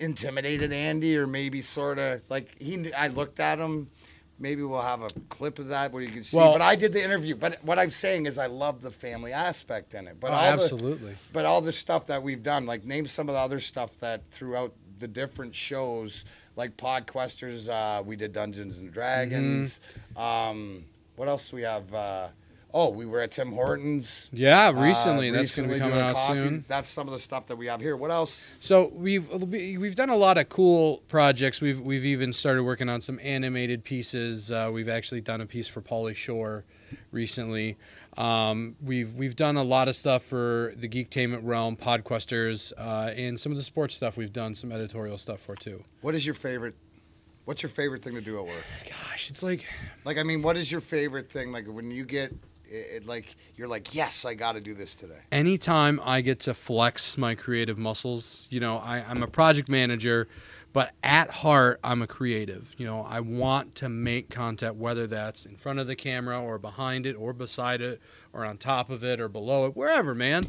intimidated 0.00 0.72
Andy, 0.72 1.16
or 1.18 1.26
maybe 1.26 1.62
sort 1.62 1.98
of 1.98 2.22
like 2.28 2.60
he. 2.60 2.92
I 2.92 3.08
looked 3.08 3.40
at 3.40 3.58
him. 3.58 3.90
Maybe 4.38 4.62
we'll 4.62 4.82
have 4.82 5.02
a 5.02 5.08
clip 5.30 5.58
of 5.58 5.68
that 5.68 5.92
where 5.92 6.02
you 6.02 6.10
can 6.10 6.22
see. 6.22 6.36
Well- 6.36 6.52
but 6.52 6.60
I 6.62 6.76
did 6.76 6.92
the 6.92 7.02
interview. 7.02 7.34
But 7.36 7.62
what 7.64 7.78
I'm 7.78 7.90
saying 7.90 8.26
is, 8.26 8.36
I 8.38 8.46
love 8.46 8.82
the 8.82 8.90
family 8.90 9.32
aspect 9.32 9.94
in 9.94 10.06
it. 10.06 10.20
But 10.20 10.30
Oh, 10.32 10.34
all 10.34 10.56
the- 10.56 10.62
absolutely. 10.64 11.14
but 11.32 11.46
all 11.46 11.60
the 11.62 11.72
stuff 11.72 12.06
that 12.08 12.22
we've 12.22 12.42
done, 12.42 12.66
like 12.66 12.84
name 12.84 13.06
some 13.06 13.28
of 13.28 13.34
the 13.34 13.40
other 13.40 13.58
stuff 13.60 13.96
that 13.98 14.22
throughout 14.30 14.74
the 14.98 15.08
different 15.08 15.54
shows, 15.54 16.24
like 16.54 16.76
Podquesters, 16.76 17.68
uh, 17.68 18.02
we 18.02 18.16
did 18.16 18.32
Dungeons 18.32 18.78
and 18.78 18.92
Dragons. 18.92 19.80
Mm-hmm. 20.16 20.20
Um, 20.22 20.84
what 21.16 21.28
else 21.28 21.50
do 21.50 21.56
we 21.56 21.62
have? 21.62 21.92
Uh, 21.94 22.28
Oh, 22.78 22.90
we 22.90 23.06
were 23.06 23.20
at 23.20 23.30
Tim 23.30 23.52
Hortons. 23.52 24.28
Yeah, 24.34 24.66
uh, 24.66 24.72
recently. 24.72 25.30
That's 25.30 25.56
going 25.56 25.66
to 25.66 25.74
be 25.76 25.80
coming 25.80 25.98
out 25.98 26.14
coffee. 26.14 26.34
soon. 26.34 26.64
That's 26.68 26.86
some 26.90 27.06
of 27.06 27.14
the 27.14 27.18
stuff 27.18 27.46
that 27.46 27.56
we 27.56 27.68
have 27.68 27.80
here. 27.80 27.96
What 27.96 28.10
else? 28.10 28.46
So 28.60 28.92
we've 28.92 29.26
we've 29.30 29.94
done 29.94 30.10
a 30.10 30.14
lot 30.14 30.36
of 30.36 30.50
cool 30.50 30.98
projects. 31.08 31.62
We've 31.62 31.80
we've 31.80 32.04
even 32.04 32.34
started 32.34 32.64
working 32.64 32.90
on 32.90 33.00
some 33.00 33.18
animated 33.22 33.82
pieces. 33.82 34.52
Uh, 34.52 34.68
we've 34.70 34.90
actually 34.90 35.22
done 35.22 35.40
a 35.40 35.46
piece 35.46 35.68
for 35.68 35.80
Pauly 35.80 36.14
Shore 36.14 36.66
recently. 37.12 37.78
Um, 38.18 38.76
we've 38.82 39.14
we've 39.14 39.36
done 39.36 39.56
a 39.56 39.62
lot 39.64 39.88
of 39.88 39.96
stuff 39.96 40.24
for 40.24 40.74
the 40.76 40.86
Geektainment 40.86 41.40
realm, 41.44 41.78
Podquesters, 41.78 42.74
uh, 42.76 43.10
and 43.16 43.40
some 43.40 43.52
of 43.52 43.56
the 43.56 43.64
sports 43.64 43.94
stuff. 43.94 44.18
We've 44.18 44.34
done 44.34 44.54
some 44.54 44.70
editorial 44.70 45.16
stuff 45.16 45.40
for 45.40 45.56
too. 45.56 45.82
What 46.02 46.14
is 46.14 46.26
your 46.26 46.34
favorite? 46.34 46.74
What's 47.46 47.62
your 47.62 47.70
favorite 47.70 48.02
thing 48.02 48.16
to 48.16 48.20
do 48.20 48.38
at 48.38 48.44
work? 48.44 48.66
Gosh, 48.84 49.30
it's 49.30 49.42
like 49.42 49.64
Like, 50.04 50.18
I 50.18 50.24
mean, 50.24 50.42
what 50.42 50.58
is 50.58 50.70
your 50.70 50.82
favorite 50.82 51.30
thing? 51.30 51.52
Like 51.52 51.64
when 51.66 51.90
you 51.90 52.04
get 52.04 52.34
it, 52.68 53.02
it 53.02 53.06
like 53.06 53.34
you're 53.56 53.68
like, 53.68 53.94
yes, 53.94 54.24
I 54.24 54.34
got 54.34 54.54
to 54.54 54.60
do 54.60 54.74
this 54.74 54.94
today. 54.94 55.18
anytime 55.32 56.00
I 56.04 56.20
get 56.20 56.40
to 56.40 56.54
flex 56.54 57.16
my 57.16 57.34
creative 57.34 57.78
muscles, 57.78 58.48
you 58.50 58.60
know, 58.60 58.78
I, 58.78 59.04
I'm 59.08 59.22
a 59.22 59.26
project 59.26 59.68
manager, 59.68 60.28
but 60.72 60.92
at 61.02 61.30
heart, 61.30 61.80
I'm 61.82 62.02
a 62.02 62.06
creative. 62.06 62.74
You 62.78 62.86
know, 62.86 63.02
I 63.02 63.20
want 63.20 63.74
to 63.76 63.88
make 63.88 64.30
content, 64.30 64.76
whether 64.76 65.06
that's 65.06 65.46
in 65.46 65.56
front 65.56 65.78
of 65.78 65.86
the 65.86 65.96
camera 65.96 66.40
or 66.40 66.58
behind 66.58 67.06
it 67.06 67.14
or 67.14 67.32
beside 67.32 67.80
it 67.80 68.00
or 68.32 68.44
on 68.44 68.58
top 68.58 68.90
of 68.90 69.02
it 69.02 69.20
or 69.20 69.28
below 69.28 69.66
it, 69.66 69.76
wherever, 69.76 70.14
man. 70.14 70.44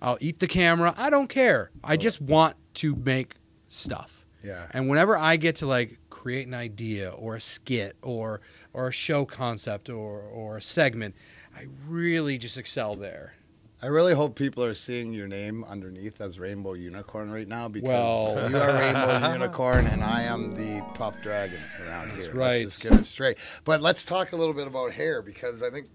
I'll 0.00 0.18
eat 0.20 0.40
the 0.40 0.46
camera. 0.46 0.94
I 0.96 1.10
don't 1.10 1.28
care. 1.28 1.70
I 1.82 1.96
just 1.96 2.20
want 2.20 2.56
to 2.74 2.94
make 2.96 3.36
stuff. 3.68 4.24
Yeah. 4.42 4.66
And 4.70 4.88
whenever 4.88 5.16
I 5.16 5.36
get 5.36 5.56
to 5.56 5.66
like 5.66 5.98
create 6.08 6.46
an 6.46 6.54
idea 6.54 7.10
or 7.10 7.36
a 7.36 7.40
skit 7.40 7.96
or 8.02 8.40
or 8.72 8.88
a 8.88 8.92
show 8.92 9.24
concept 9.24 9.88
or 9.88 10.20
or 10.20 10.58
a 10.58 10.62
segment, 10.62 11.16
I 11.56 11.66
really 11.88 12.38
just 12.38 12.58
excel 12.58 12.94
there. 12.94 13.34
I 13.82 13.86
really 13.86 14.14
hope 14.14 14.36
people 14.36 14.64
are 14.64 14.74
seeing 14.74 15.12
your 15.12 15.26
name 15.26 15.64
underneath 15.64 16.20
as 16.20 16.38
Rainbow 16.38 16.74
Unicorn 16.74 17.30
right 17.30 17.46
now 17.46 17.68
because 17.68 17.88
Well- 17.88 18.50
you 18.50 18.56
are 18.56 18.72
Rainbow 18.74 19.32
Unicorn 19.32 19.86
and 19.86 20.02
I 20.02 20.22
am 20.22 20.54
the 20.54 20.82
Puff 20.94 21.20
Dragon 21.22 21.60
around 21.86 22.10
here. 22.12 22.32
right. 22.34 22.64
Let's 22.64 22.78
just 22.78 22.82
get 22.82 22.92
it 22.94 23.04
straight. 23.04 23.38
But 23.64 23.80
let's 23.80 24.04
talk 24.04 24.32
a 24.32 24.36
little 24.36 24.54
bit 24.54 24.66
about 24.66 24.92
hair 24.92 25.22
because 25.22 25.62
I 25.62 25.70
think 25.70 25.88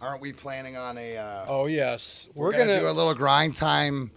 aren't 0.00 0.20
we 0.20 0.32
planning 0.32 0.76
on 0.76 0.98
a 0.98 1.16
uh, 1.16 1.44
Oh 1.48 1.66
yes, 1.66 2.28
we're, 2.34 2.52
gonna, 2.52 2.80
do 2.80 2.88
a 2.88 2.92
little 2.92 3.14
grind 3.14 3.56
time 3.56 4.10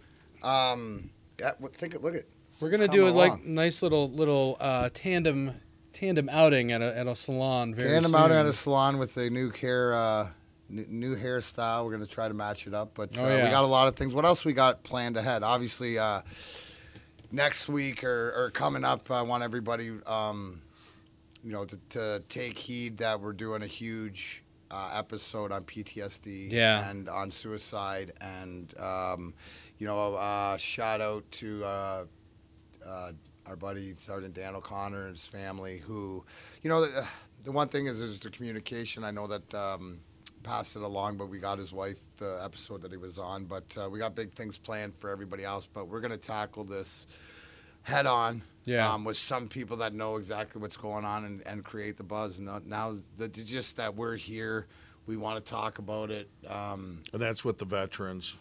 um 0.43 1.09
yeah, 1.39 1.51
think 1.73 1.95
it 1.95 2.03
look 2.03 2.15
at 2.15 2.25
we're 2.61 2.69
gonna 2.69 2.87
do 2.87 3.07
a 3.07 3.11
like 3.11 3.43
nice 3.43 3.81
little 3.81 4.09
little 4.11 4.55
uh, 4.59 4.89
tandem 4.93 5.53
tandem 5.91 6.29
outing 6.29 6.71
at 6.71 6.81
a 6.81 6.97
at 6.97 7.07
a 7.07 7.15
salon. 7.15 7.73
Very 7.73 7.89
Tandem 7.89 8.11
soon. 8.11 8.21
out 8.21 8.31
at 8.31 8.45
a 8.45 8.53
salon 8.53 8.97
with 8.97 9.17
a 9.17 9.29
new 9.29 9.49
hair, 9.49 9.93
uh, 9.95 10.27
new, 10.69 10.85
new 10.87 11.15
hairstyle. 11.15 11.85
We're 11.85 11.91
gonna 11.91 12.05
try 12.05 12.27
to 12.27 12.33
match 12.33 12.67
it 12.67 12.73
up, 12.73 12.91
but 12.93 13.17
uh, 13.17 13.21
Oh, 13.21 13.27
yeah. 13.27 13.43
we 13.45 13.49
got 13.51 13.63
a 13.63 13.67
lot 13.67 13.87
of 13.87 13.95
things. 13.95 14.13
What 14.13 14.25
else 14.25 14.45
we 14.45 14.53
got 14.53 14.83
planned 14.83 15.17
ahead? 15.17 15.43
Obviously, 15.43 15.97
uh, 15.99 16.21
next 17.31 17.67
week 17.69 18.03
or, 18.03 18.33
or 18.35 18.51
coming 18.51 18.83
up, 18.83 19.09
I 19.11 19.21
want 19.21 19.43
everybody, 19.43 19.91
um, 20.07 20.61
you 21.43 21.51
know, 21.51 21.65
to, 21.65 21.77
to 21.89 22.23
take 22.29 22.57
heed 22.57 22.97
that 22.97 23.19
we're 23.19 23.33
doing 23.33 23.61
a 23.61 23.67
huge 23.67 24.43
uh, 24.71 24.91
episode 24.95 25.51
on 25.51 25.63
PTSD 25.63 26.51
Yeah. 26.51 26.89
and 26.89 27.07
on 27.09 27.31
suicide, 27.31 28.11
and 28.21 28.73
um, 28.79 29.33
you 29.77 29.85
know, 29.87 30.15
uh, 30.15 30.57
shout 30.57 31.01
out 31.01 31.29
to. 31.33 31.63
Uh, 31.63 32.05
uh, 32.87 33.11
our 33.47 33.55
buddy 33.55 33.93
Sergeant 33.97 34.33
Dan 34.33 34.55
O'Connor 34.55 35.01
and 35.05 35.09
his 35.09 35.27
family, 35.27 35.77
who, 35.77 36.23
you 36.63 36.69
know, 36.69 36.81
the, 36.81 37.07
the 37.43 37.51
one 37.51 37.67
thing 37.67 37.85
is 37.85 37.99
there's 37.99 38.19
the 38.19 38.29
communication. 38.31 39.03
I 39.03 39.11
know 39.11 39.27
that 39.27 39.53
um, 39.53 39.99
passed 40.45 40.75
it 40.75 40.81
along, 40.81 41.17
but 41.17 41.27
we 41.27 41.39
got 41.39 41.57
his 41.57 41.73
wife 41.73 41.99
the 42.17 42.39
episode 42.43 42.81
that 42.83 42.91
he 42.91 42.97
was 42.97 43.17
on. 43.17 43.45
But 43.45 43.77
uh, 43.77 43.89
we 43.89 43.99
got 43.99 44.15
big 44.15 44.31
things 44.31 44.57
planned 44.57 44.95
for 44.95 45.09
everybody 45.09 45.43
else. 45.43 45.67
But 45.71 45.87
we're 45.87 46.01
gonna 46.01 46.17
tackle 46.17 46.63
this 46.63 47.07
head 47.83 48.05
on. 48.05 48.41
Yeah. 48.65 48.91
Um, 48.91 49.03
with 49.05 49.17
some 49.17 49.47
people 49.47 49.77
that 49.77 49.93
know 49.93 50.15
exactly 50.17 50.59
what's 50.59 50.77
going 50.77 51.05
on 51.05 51.25
and, 51.25 51.41
and 51.45 51.63
create 51.63 51.97
the 51.97 52.03
buzz. 52.03 52.39
And 52.39 52.49
now 52.67 52.95
that 53.17 53.33
just 53.33 53.77
that 53.77 53.95
we're 53.95 54.15
here, 54.15 54.65
we 55.05 55.17
want 55.17 55.43
to 55.43 55.51
talk 55.51 55.77
about 55.77 56.09
it. 56.09 56.27
Um, 56.47 56.97
And 57.13 57.21
that's 57.21 57.45
with 57.45 57.59
the 57.59 57.65
veterans. 57.65 58.35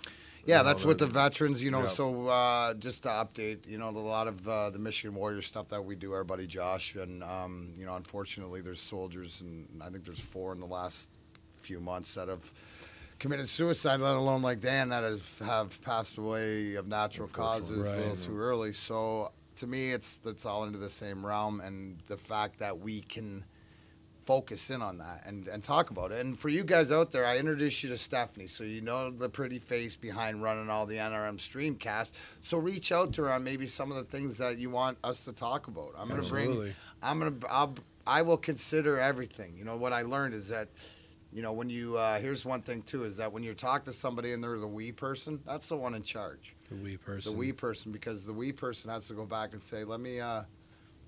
yeah, 0.46 0.58
You 0.58 0.62
know, 0.62 0.68
that's 0.70 0.84
with 0.86 0.98
the 0.98 1.06
veterans, 1.06 1.62
you 1.62 1.70
know. 1.70 1.82
Yeah. 1.82 1.88
So 1.88 2.28
uh, 2.28 2.72
just 2.74 3.02
to 3.02 3.10
update, 3.10 3.68
you 3.68 3.76
know, 3.76 3.90
a 3.90 3.90
lot 3.90 4.26
of 4.28 4.48
uh, 4.48 4.70
the 4.70 4.78
Michigan 4.78 5.14
Warriors 5.14 5.46
stuff 5.46 5.68
that 5.68 5.84
we 5.84 5.94
do, 5.94 6.12
our 6.12 6.24
buddy 6.24 6.46
Josh, 6.46 6.96
and 6.96 7.22
um, 7.22 7.74
you 7.76 7.84
know, 7.84 7.94
unfortunately, 7.96 8.62
there's 8.62 8.80
soldiers, 8.80 9.42
and 9.42 9.68
I 9.82 9.90
think 9.90 10.04
there's 10.04 10.20
four 10.20 10.52
in 10.54 10.58
the 10.58 10.66
last 10.66 11.10
few 11.64 11.80
months 11.80 12.14
that 12.14 12.28
have 12.28 12.52
committed 13.18 13.48
suicide, 13.48 14.00
let 14.00 14.16
alone 14.16 14.42
like 14.42 14.60
Dan 14.60 14.90
that 14.90 15.02
have, 15.02 15.38
have 15.46 15.82
passed 15.82 16.18
away 16.18 16.74
of 16.74 16.86
natural 16.86 17.28
causes 17.28 17.86
a 17.86 17.96
little 17.96 18.16
too 18.16 18.38
early. 18.38 18.72
So 18.72 19.32
to 19.56 19.66
me, 19.66 19.92
it's 19.92 20.20
it's 20.26 20.44
all 20.44 20.64
into 20.64 20.78
the 20.78 20.90
same 20.90 21.24
realm, 21.24 21.60
and 21.60 21.98
the 22.06 22.16
fact 22.16 22.58
that 22.58 22.78
we 22.78 23.00
can 23.00 23.44
focus 24.24 24.70
in 24.70 24.80
on 24.80 24.96
that 24.98 25.22
and, 25.26 25.48
and 25.48 25.62
talk 25.62 25.90
about 25.90 26.10
it. 26.10 26.24
And 26.24 26.38
for 26.38 26.48
you 26.48 26.64
guys 26.64 26.90
out 26.90 27.10
there, 27.10 27.26
I 27.26 27.36
introduced 27.36 27.82
you 27.82 27.90
to 27.90 27.98
Stephanie, 27.98 28.46
so 28.46 28.64
you 28.64 28.80
know 28.80 29.10
the 29.10 29.28
pretty 29.28 29.58
face 29.58 29.96
behind 29.96 30.42
running 30.42 30.70
all 30.70 30.86
the 30.86 30.96
NRM 30.96 31.36
Streamcast. 31.36 32.12
So 32.40 32.58
reach 32.58 32.90
out 32.90 33.12
to 33.14 33.22
her 33.22 33.30
on 33.30 33.44
maybe 33.44 33.66
some 33.66 33.90
of 33.90 33.96
the 33.98 34.04
things 34.04 34.38
that 34.38 34.58
you 34.58 34.70
want 34.70 34.98
us 35.04 35.24
to 35.26 35.32
talk 35.32 35.68
about. 35.68 35.92
I'm 35.98 36.08
gonna 36.08 36.22
bring. 36.22 36.52
I'm 37.02 37.18
gonna. 37.20 37.36
I'll, 37.50 37.74
I 38.06 38.22
will 38.22 38.36
consider 38.36 38.98
everything. 38.98 39.54
You 39.56 39.64
know 39.64 39.76
what 39.76 39.92
I 39.94 40.02
learned 40.02 40.34
is 40.34 40.48
that. 40.48 40.68
You 41.34 41.42
know, 41.42 41.52
when 41.52 41.68
you 41.68 41.96
uh, 41.96 42.20
here's 42.20 42.44
one 42.46 42.62
thing 42.62 42.82
too 42.82 43.02
is 43.04 43.16
that 43.16 43.32
when 43.32 43.42
you 43.42 43.54
talk 43.54 43.84
to 43.86 43.92
somebody 43.92 44.32
and 44.32 44.42
they're 44.42 44.56
the 44.56 44.68
we 44.68 44.92
person, 44.92 45.40
that's 45.44 45.68
the 45.68 45.76
one 45.76 45.94
in 45.96 46.02
charge 46.04 46.54
The 46.70 46.76
wee 46.76 46.96
person. 46.96 47.32
the 47.32 47.36
person. 47.36 47.36
we 47.38 47.52
person 47.52 47.92
because 47.92 48.24
the 48.24 48.32
we 48.32 48.52
person 48.52 48.88
has 48.88 49.08
to 49.08 49.14
go 49.14 49.24
back 49.26 49.52
and 49.52 49.60
say, 49.60 49.82
let 49.82 49.98
me, 49.98 50.20
uh, 50.20 50.42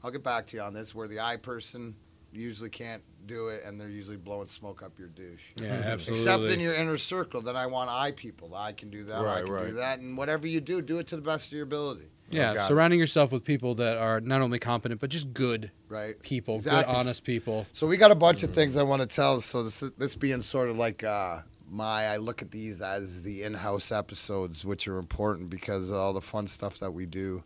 I'll 0.02 0.10
get 0.10 0.24
back 0.24 0.44
to 0.48 0.56
you 0.56 0.62
on 0.64 0.74
this. 0.74 0.96
Where 0.96 1.06
the 1.06 1.20
I 1.20 1.36
person 1.36 1.94
usually 2.32 2.70
can't 2.70 3.02
do 3.26 3.48
it, 3.48 3.62
and 3.64 3.80
they're 3.80 3.88
usually 3.88 4.16
blowing 4.16 4.48
smoke 4.48 4.82
up 4.82 4.98
your 4.98 5.08
douche. 5.08 5.50
Yeah, 5.60 5.66
absolutely. 5.72 6.12
Except 6.24 6.42
in 6.44 6.58
your 6.60 6.74
inner 6.74 6.96
circle, 6.96 7.40
then 7.40 7.56
I 7.56 7.66
want 7.66 7.88
I 7.88 8.10
people. 8.10 8.52
I 8.56 8.72
can 8.72 8.90
do 8.90 9.04
that. 9.04 9.18
I 9.18 9.22
Right, 9.22 9.36
can 9.38 9.46
do 9.46 9.52
right. 9.52 9.74
that, 9.74 10.00
and 10.00 10.16
whatever 10.18 10.48
you 10.48 10.60
do, 10.60 10.82
do 10.82 10.98
it 10.98 11.06
to 11.08 11.16
the 11.16 11.22
best 11.22 11.46
of 11.46 11.52
your 11.52 11.62
ability. 11.62 12.10
Yeah, 12.30 12.52
it. 12.52 12.66
surrounding 12.66 12.98
yourself 12.98 13.32
with 13.32 13.44
people 13.44 13.74
that 13.76 13.96
are 13.98 14.20
not 14.20 14.42
only 14.42 14.58
competent 14.58 15.00
but 15.00 15.10
just 15.10 15.32
good 15.32 15.70
Right. 15.88 16.20
people, 16.22 16.56
Exactly. 16.56 16.92
good, 16.92 16.98
honest 17.00 17.24
people. 17.24 17.66
So 17.72 17.86
we 17.86 17.96
got 17.96 18.10
a 18.10 18.16
bunch 18.16 18.42
of 18.42 18.52
things 18.52 18.76
I 18.76 18.82
want 18.82 19.02
to 19.02 19.06
tell. 19.08 19.40
So 19.40 19.62
this 19.62 19.80
this 19.98 20.16
being 20.16 20.40
sort 20.40 20.68
of 20.68 20.76
like 20.76 21.04
uh, 21.04 21.40
my 21.70 22.06
I 22.08 22.16
look 22.16 22.42
at 22.42 22.50
these 22.50 22.80
as 22.82 23.22
the 23.22 23.42
in-house 23.44 23.92
episodes, 23.92 24.64
which 24.64 24.88
are 24.88 24.98
important 24.98 25.50
because 25.50 25.90
of 25.90 25.96
all 25.96 26.12
the 26.12 26.20
fun 26.20 26.46
stuff 26.46 26.78
that 26.80 26.92
we 26.92 27.06
do, 27.06 27.42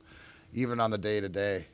even 0.54 0.80
on 0.80 0.90
the 0.90 0.98
day 0.98 1.20
to 1.20 1.28
day. 1.28 1.66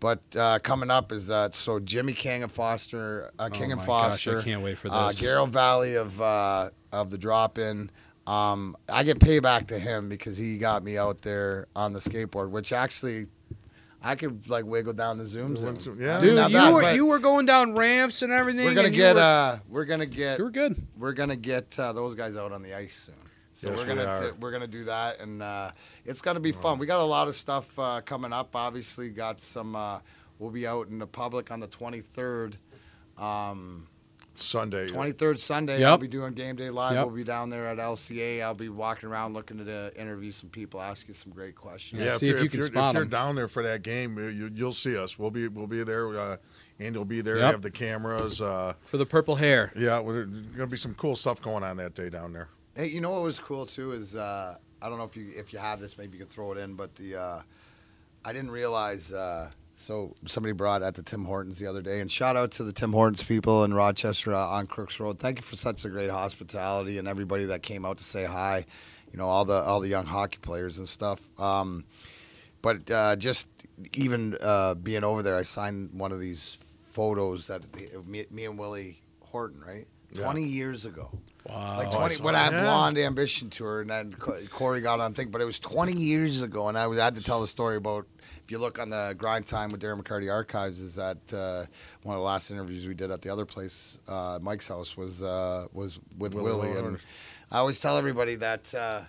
But 0.00 0.20
uh, 0.36 0.60
coming 0.60 0.90
up 0.92 1.10
is 1.10 1.28
uh, 1.28 1.50
so 1.50 1.80
Jimmy 1.80 2.12
King 2.12 2.44
and 2.44 2.52
Foster, 2.52 3.32
uh, 3.38 3.48
King 3.48 3.70
Oh 3.70 3.78
and 3.78 3.80
my 3.80 3.86
gosh, 3.86 4.28
I 4.28 4.32
Foster. 4.32 4.42
can't 4.42 4.62
wait 4.62 4.78
for 4.78 4.88
Uh, 4.92 5.08
this. 5.08 5.20
Garrow 5.20 5.46
Valley 5.46 5.96
of 5.96 6.20
uh, 6.20 6.70
of 6.92 7.10
the 7.10 7.18
drop 7.18 7.58
in. 7.58 7.90
Um, 8.28 8.76
I 8.92 9.04
get 9.04 9.18
payback 9.20 9.68
to 9.68 9.78
him 9.78 10.08
because 10.08 10.36
he 10.36 10.58
got 10.58 10.82
me 10.82 10.98
out 10.98 11.22
there 11.22 11.66
on 11.74 11.92
the 11.94 11.98
skateboard, 11.98 12.50
which 12.50 12.72
actually 12.72 13.26
I 14.02 14.14
could 14.16 14.48
like 14.50 14.64
wiggle 14.66 14.92
down 14.92 15.16
the 15.16 15.26
zoom 15.26 15.54
went 15.54 15.80
zone. 15.82 15.96
yeah. 15.98 16.20
Dude, 16.20 16.34
not 16.36 16.50
you 16.50 16.56
bad, 16.56 16.72
were 16.74 16.92
you 16.92 17.06
were 17.06 17.18
going 17.18 17.46
down 17.46 17.74
ramps 17.74 18.20
and 18.22 18.30
everything. 18.32 18.66
we're 18.66 18.74
gonna 18.74 18.90
get 18.90 19.16
were, 19.16 19.22
uh 19.22 19.58
we're 19.68 19.86
gonna 19.86 20.04
get 20.06 20.38
you 20.38 20.44
were 20.44 20.50
good. 20.50 20.76
we're 20.98 21.14
gonna 21.14 21.36
get 21.36 21.78
uh, 21.78 21.92
those 21.92 22.14
guys 22.14 22.36
out 22.36 22.52
on 22.52 22.62
the 22.62 22.76
ice 22.76 22.94
soon. 22.94 23.14
So 23.54 23.70
Yes, 23.70 23.78
we're 23.78 23.84
we 23.84 23.88
gonna 23.94 24.08
are. 24.08 24.22
t- 24.30 24.36
we're 24.38 24.52
gonna 24.52 24.66
do 24.68 24.84
that, 24.84 25.18
and 25.20 25.42
uh, 25.42 25.70
it's 26.04 26.20
gonna 26.20 26.38
be 26.38 26.52
fun. 26.52 26.78
We 26.78 26.86
got 26.86 27.00
a 27.00 27.02
lot 27.02 27.26
of 27.28 27.34
stuff 27.34 27.76
uh, 27.78 28.00
coming 28.02 28.32
up. 28.32 28.54
Obviously, 28.54 29.08
got 29.08 29.40
some. 29.40 29.74
Uh, 29.74 29.98
we'll 30.38 30.50
be 30.52 30.64
out 30.66 30.86
in 30.88 30.98
the 31.00 31.06
public 31.08 31.50
on 31.50 31.58
the 31.58 31.66
23rd. 31.66 32.54
Um, 33.16 33.88
Sunday. 34.38 34.88
23rd 34.88 35.38
Sunday, 35.38 35.84
I'll 35.84 35.98
be 35.98 36.08
doing 36.08 36.32
game 36.34 36.56
day 36.56 36.70
live. 36.70 36.94
Yep. 36.94 37.06
We'll 37.06 37.16
be 37.16 37.24
down 37.24 37.50
there 37.50 37.66
at 37.66 37.78
LCA. 37.78 38.42
I'll 38.42 38.54
be 38.54 38.68
walking 38.68 39.08
around 39.08 39.34
looking 39.34 39.64
to 39.64 39.72
uh, 39.72 39.90
interview 40.00 40.30
some 40.30 40.48
people, 40.50 40.80
ask 40.80 41.06
you 41.08 41.14
some 41.14 41.32
great 41.32 41.54
questions. 41.54 42.02
Yeah, 42.02 42.16
see 42.16 42.28
if, 42.28 42.36
if 42.36 42.38
you're, 42.38 42.44
if 42.46 42.50
can 42.52 42.58
you're, 42.60 42.66
spot 42.66 42.90
if 42.90 42.94
you're 42.94 43.02
'em. 43.04 43.08
down 43.10 43.34
there 43.36 43.48
for 43.48 43.62
that 43.62 43.82
game, 43.82 44.16
you, 44.18 44.50
you'll 44.54 44.72
see 44.72 44.96
us. 44.96 45.18
We'll 45.18 45.30
be 45.30 45.48
we'll 45.48 45.66
be 45.66 45.82
there. 45.84 46.18
Uh, 46.18 46.36
you'll 46.78 47.04
be 47.04 47.20
there. 47.20 47.36
Yep. 47.38 47.50
Have 47.52 47.62
the 47.62 47.70
cameras. 47.70 48.40
Uh, 48.40 48.74
For 48.84 48.96
the 48.96 49.06
purple 49.06 49.36
hair. 49.36 49.72
yeah, 49.76 49.98
well, 49.98 50.14
there's 50.14 50.28
gonna 50.28 50.66
be 50.66 50.76
some 50.76 50.94
cool 50.94 51.16
stuff 51.16 51.42
going 51.42 51.64
on 51.64 51.76
that 51.78 51.94
day 51.94 52.08
down 52.08 52.32
there. 52.32 52.48
Hey, 52.74 52.86
you 52.86 53.00
know 53.00 53.10
what 53.10 53.22
was 53.22 53.38
cool 53.40 53.66
too 53.66 53.92
is 53.92 54.14
uh, 54.14 54.56
I 54.80 54.88
don't 54.88 54.98
know 54.98 55.04
if 55.04 55.16
you 55.16 55.26
if 55.36 55.52
you 55.52 55.58
have 55.58 55.80
this, 55.80 55.98
maybe 55.98 56.16
you 56.16 56.24
can 56.24 56.32
throw 56.32 56.52
it 56.52 56.58
in, 56.58 56.74
but 56.74 56.94
the 56.94 57.16
uh, 57.16 57.42
I 58.24 58.32
didn't 58.32 58.50
realize. 58.52 59.12
So 59.80 60.12
somebody 60.26 60.52
brought 60.52 60.82
at 60.82 60.96
the 60.96 61.04
Tim 61.04 61.24
Hortons 61.24 61.58
the 61.58 61.68
other 61.68 61.82
day, 61.82 62.00
and 62.00 62.10
shout 62.10 62.36
out 62.36 62.50
to 62.52 62.64
the 62.64 62.72
Tim 62.72 62.92
Hortons 62.92 63.22
people 63.22 63.62
in 63.62 63.72
Rochester 63.72 64.34
uh, 64.34 64.44
on 64.44 64.66
Crooks 64.66 64.98
Road. 64.98 65.20
Thank 65.20 65.38
you 65.38 65.42
for 65.42 65.54
such 65.54 65.84
a 65.84 65.88
great 65.88 66.10
hospitality 66.10 66.98
and 66.98 67.06
everybody 67.06 67.44
that 67.46 67.62
came 67.62 67.86
out 67.86 67.98
to 67.98 68.04
say 68.04 68.24
hi. 68.24 68.66
You 69.12 69.18
know 69.18 69.28
all 69.28 69.44
the 69.44 69.54
all 69.54 69.78
the 69.80 69.88
young 69.88 70.04
hockey 70.04 70.38
players 70.42 70.78
and 70.78 70.88
stuff. 70.88 71.20
Um, 71.40 71.84
but 72.60 72.90
uh, 72.90 73.16
just 73.16 73.48
even 73.94 74.36
uh, 74.40 74.74
being 74.74 75.04
over 75.04 75.22
there, 75.22 75.36
I 75.36 75.42
signed 75.42 75.90
one 75.92 76.10
of 76.10 76.18
these 76.18 76.58
photos 76.90 77.46
that 77.46 77.62
the, 77.72 78.02
me, 78.04 78.26
me 78.30 78.46
and 78.46 78.58
Willie 78.58 79.00
Horton, 79.20 79.62
right? 79.64 79.86
20 80.14 80.42
years 80.42 80.86
ago. 80.86 81.10
Wow. 81.48 81.76
Like 81.78 81.90
20 81.90 82.16
when 82.22 82.34
I 82.34 82.38
had 82.40 82.52
Yeah. 82.52 82.62
Blonde 82.62 82.98
Ambition 82.98 83.50
tour, 83.50 83.80
and 83.80 83.90
then 83.90 84.12
Co- 84.12 84.38
Corey 84.50 84.80
got 84.80 85.00
on 85.00 85.14
thing, 85.14 85.28
but 85.30 85.40
it 85.40 85.44
was 85.44 85.58
20 85.60 85.92
years 85.92 86.42
ago, 86.42 86.68
and 86.68 86.76
I 86.76 86.86
was 86.86 86.98
I 86.98 87.04
had 87.04 87.14
to 87.16 87.22
tell 87.22 87.40
the 87.40 87.46
story 87.46 87.76
about. 87.76 88.06
If 88.44 88.52
you 88.52 88.56
look 88.58 88.78
on 88.78 88.88
the 88.88 89.14
Grind 89.18 89.44
Time 89.44 89.70
with 89.70 89.82
Darren 89.82 90.02
McCarty 90.02 90.32
archives, 90.32 90.80
is 90.80 90.94
that 90.94 91.18
uh, 91.34 91.66
one 92.02 92.14
of 92.16 92.20
the 92.20 92.24
last 92.24 92.50
interviews 92.50 92.86
we 92.86 92.94
did 92.94 93.10
at 93.10 93.20
the 93.20 93.28
other 93.28 93.44
place, 93.44 93.98
uh, 94.08 94.38
Mike's 94.40 94.66
house, 94.66 94.96
was 94.96 95.22
uh, 95.22 95.66
was 95.74 96.00
with 96.16 96.34
Willie 96.34 96.52
Willie, 96.52 96.70
and 96.70 96.82
Lord. 96.86 97.00
I 97.50 97.58
always 97.58 97.78
tell 97.80 97.96
everybody 97.98 98.36
that. 98.36 98.74
Uh, 98.74 99.02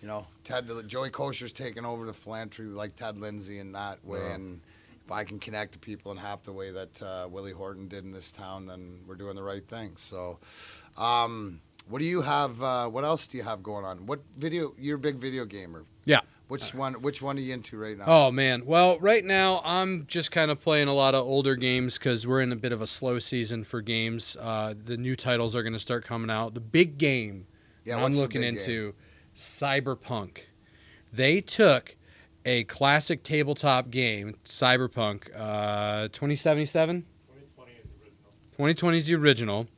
you 0.00 0.06
know, 0.06 0.28
Ted 0.44 0.70
Joey 0.86 1.10
Kocur's 1.10 1.52
taken 1.52 1.84
over 1.84 2.06
the 2.06 2.12
philanthropy 2.12 2.70
like 2.70 2.94
Ted 2.94 3.18
Lindsay 3.18 3.58
in 3.58 3.72
that 3.72 3.98
way, 4.04 4.30
and 4.30 4.60
if 5.08 5.12
I 5.12 5.24
can 5.24 5.38
connect 5.38 5.72
to 5.72 5.78
people 5.78 6.12
in 6.12 6.18
half 6.18 6.42
the 6.42 6.52
way 6.52 6.70
that 6.70 7.02
uh, 7.02 7.26
Willie 7.30 7.52
Horton 7.52 7.88
did 7.88 8.04
in 8.04 8.12
this 8.12 8.30
town, 8.30 8.66
then 8.66 9.00
we're 9.06 9.14
doing 9.14 9.34
the 9.34 9.42
right 9.42 9.66
thing. 9.66 9.96
So, 9.96 10.38
um, 10.98 11.62
what 11.88 12.00
do 12.00 12.04
you 12.04 12.20
have? 12.20 12.62
Uh, 12.62 12.88
what 12.88 13.04
else 13.04 13.26
do 13.26 13.38
you 13.38 13.42
have 13.42 13.62
going 13.62 13.86
on? 13.86 14.04
What 14.04 14.20
video? 14.36 14.74
You're 14.76 14.96
a 14.96 15.00
big 15.00 15.16
video 15.16 15.46
gamer. 15.46 15.86
Yeah. 16.04 16.20
Which 16.48 16.74
one? 16.74 16.92
Which 17.00 17.22
one 17.22 17.38
are 17.38 17.40
you 17.40 17.54
into 17.54 17.78
right 17.78 17.96
now? 17.96 18.04
Oh 18.06 18.30
man. 18.30 18.66
Well, 18.66 18.98
right 18.98 19.24
now 19.24 19.62
I'm 19.64 20.04
just 20.08 20.30
kind 20.30 20.50
of 20.50 20.60
playing 20.60 20.88
a 20.88 20.94
lot 20.94 21.14
of 21.14 21.24
older 21.24 21.56
games 21.56 21.96
because 21.98 22.26
we're 22.26 22.42
in 22.42 22.52
a 22.52 22.56
bit 22.56 22.72
of 22.72 22.82
a 22.82 22.86
slow 22.86 23.18
season 23.18 23.64
for 23.64 23.80
games. 23.80 24.36
Uh, 24.38 24.74
the 24.84 24.98
new 24.98 25.16
titles 25.16 25.56
are 25.56 25.62
going 25.62 25.72
to 25.72 25.78
start 25.78 26.04
coming 26.04 26.30
out. 26.30 26.52
The 26.52 26.60
big 26.60 26.98
game 26.98 27.46
Yeah, 27.84 28.04
I'm 28.04 28.12
looking 28.12 28.42
into 28.42 28.94
Cyberpunk. 29.34 30.40
They 31.10 31.40
took 31.40 31.96
a 32.44 32.64
classic 32.64 33.22
tabletop 33.22 33.90
game, 33.90 34.34
Cyberpunk, 34.44 35.28
uh, 35.36 36.08
2077. 36.08 37.04
2020 38.52 38.98
is 38.98 39.06
the 39.06 39.14
original. 39.14 39.68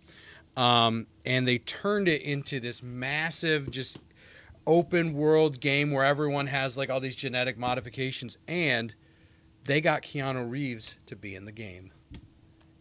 Um, 0.57 1.07
and 1.25 1.47
they 1.47 1.59
turned 1.59 2.09
it 2.09 2.23
into 2.23 2.61
this 2.61 2.83
massive, 2.83 3.71
just 3.71 3.99
open 4.67 5.13
world 5.13 5.61
game 5.61 5.91
where 5.91 6.05
everyone 6.05 6.47
has 6.47 6.77
like 6.77 6.91
all 6.91 7.01
these 7.01 7.17
genetic 7.17 7.59
modifications, 7.59 8.39
and 8.49 8.95
they 9.65 9.81
got 9.81 10.03
Keanu 10.03 10.49
Reeves 10.49 10.99
to 11.07 11.17
be 11.17 11.35
in 11.35 11.45
the 11.45 11.53
game. 11.53 11.93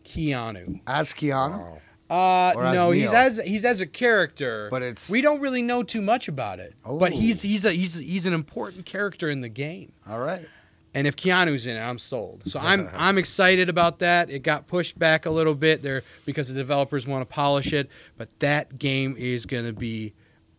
Keanu. 0.03 0.79
As 0.87 1.13
Keanu. 1.13 1.79
Uh, 2.09 2.53
no, 2.73 2.91
he's 2.91 3.13
as 3.13 3.39
he's 3.45 3.63
as 3.65 3.81
a 3.81 3.85
character, 3.85 4.67
But 4.71 4.81
it's- 4.81 5.09
we 5.09 5.21
don't 5.21 5.39
really 5.41 5.61
know 5.61 5.83
too 5.83 6.01
much 6.01 6.27
about 6.27 6.59
it. 6.59 6.73
But 6.83 7.11
Oh. 7.13 7.15
he's 7.15 7.41
he's 7.41 7.65
a, 7.65 7.71
he's 7.71 7.97
he's 7.99 8.25
an 8.25 8.33
important 8.33 8.85
character 8.85 9.29
in 9.29 9.41
the 9.41 9.49
game. 9.49 9.91
All 10.07 10.19
right. 10.19 10.47
And 10.95 11.05
if 11.05 11.15
Keanu's 11.15 11.67
in 11.67 11.77
it, 11.77 11.81
I'm 11.81 11.99
sold. 11.99 12.41
So 12.45 12.59
I'm 12.59 12.89
I'm 12.95 13.17
excited 13.19 13.69
about 13.69 13.99
that. 13.99 14.31
It 14.31 14.39
got 14.39 14.65
pushed 14.65 14.97
back 14.97 15.27
a 15.27 15.29
little 15.29 15.53
bit 15.53 15.83
there 15.83 16.01
because 16.25 16.47
the 16.47 16.55
developers 16.55 17.05
want 17.05 17.21
to 17.21 17.31
polish 17.31 17.73
it, 17.73 17.89
but 18.17 18.27
that 18.39 18.79
game 18.79 19.15
is 19.17 19.45
gonna 19.45 19.71
be 19.73 20.13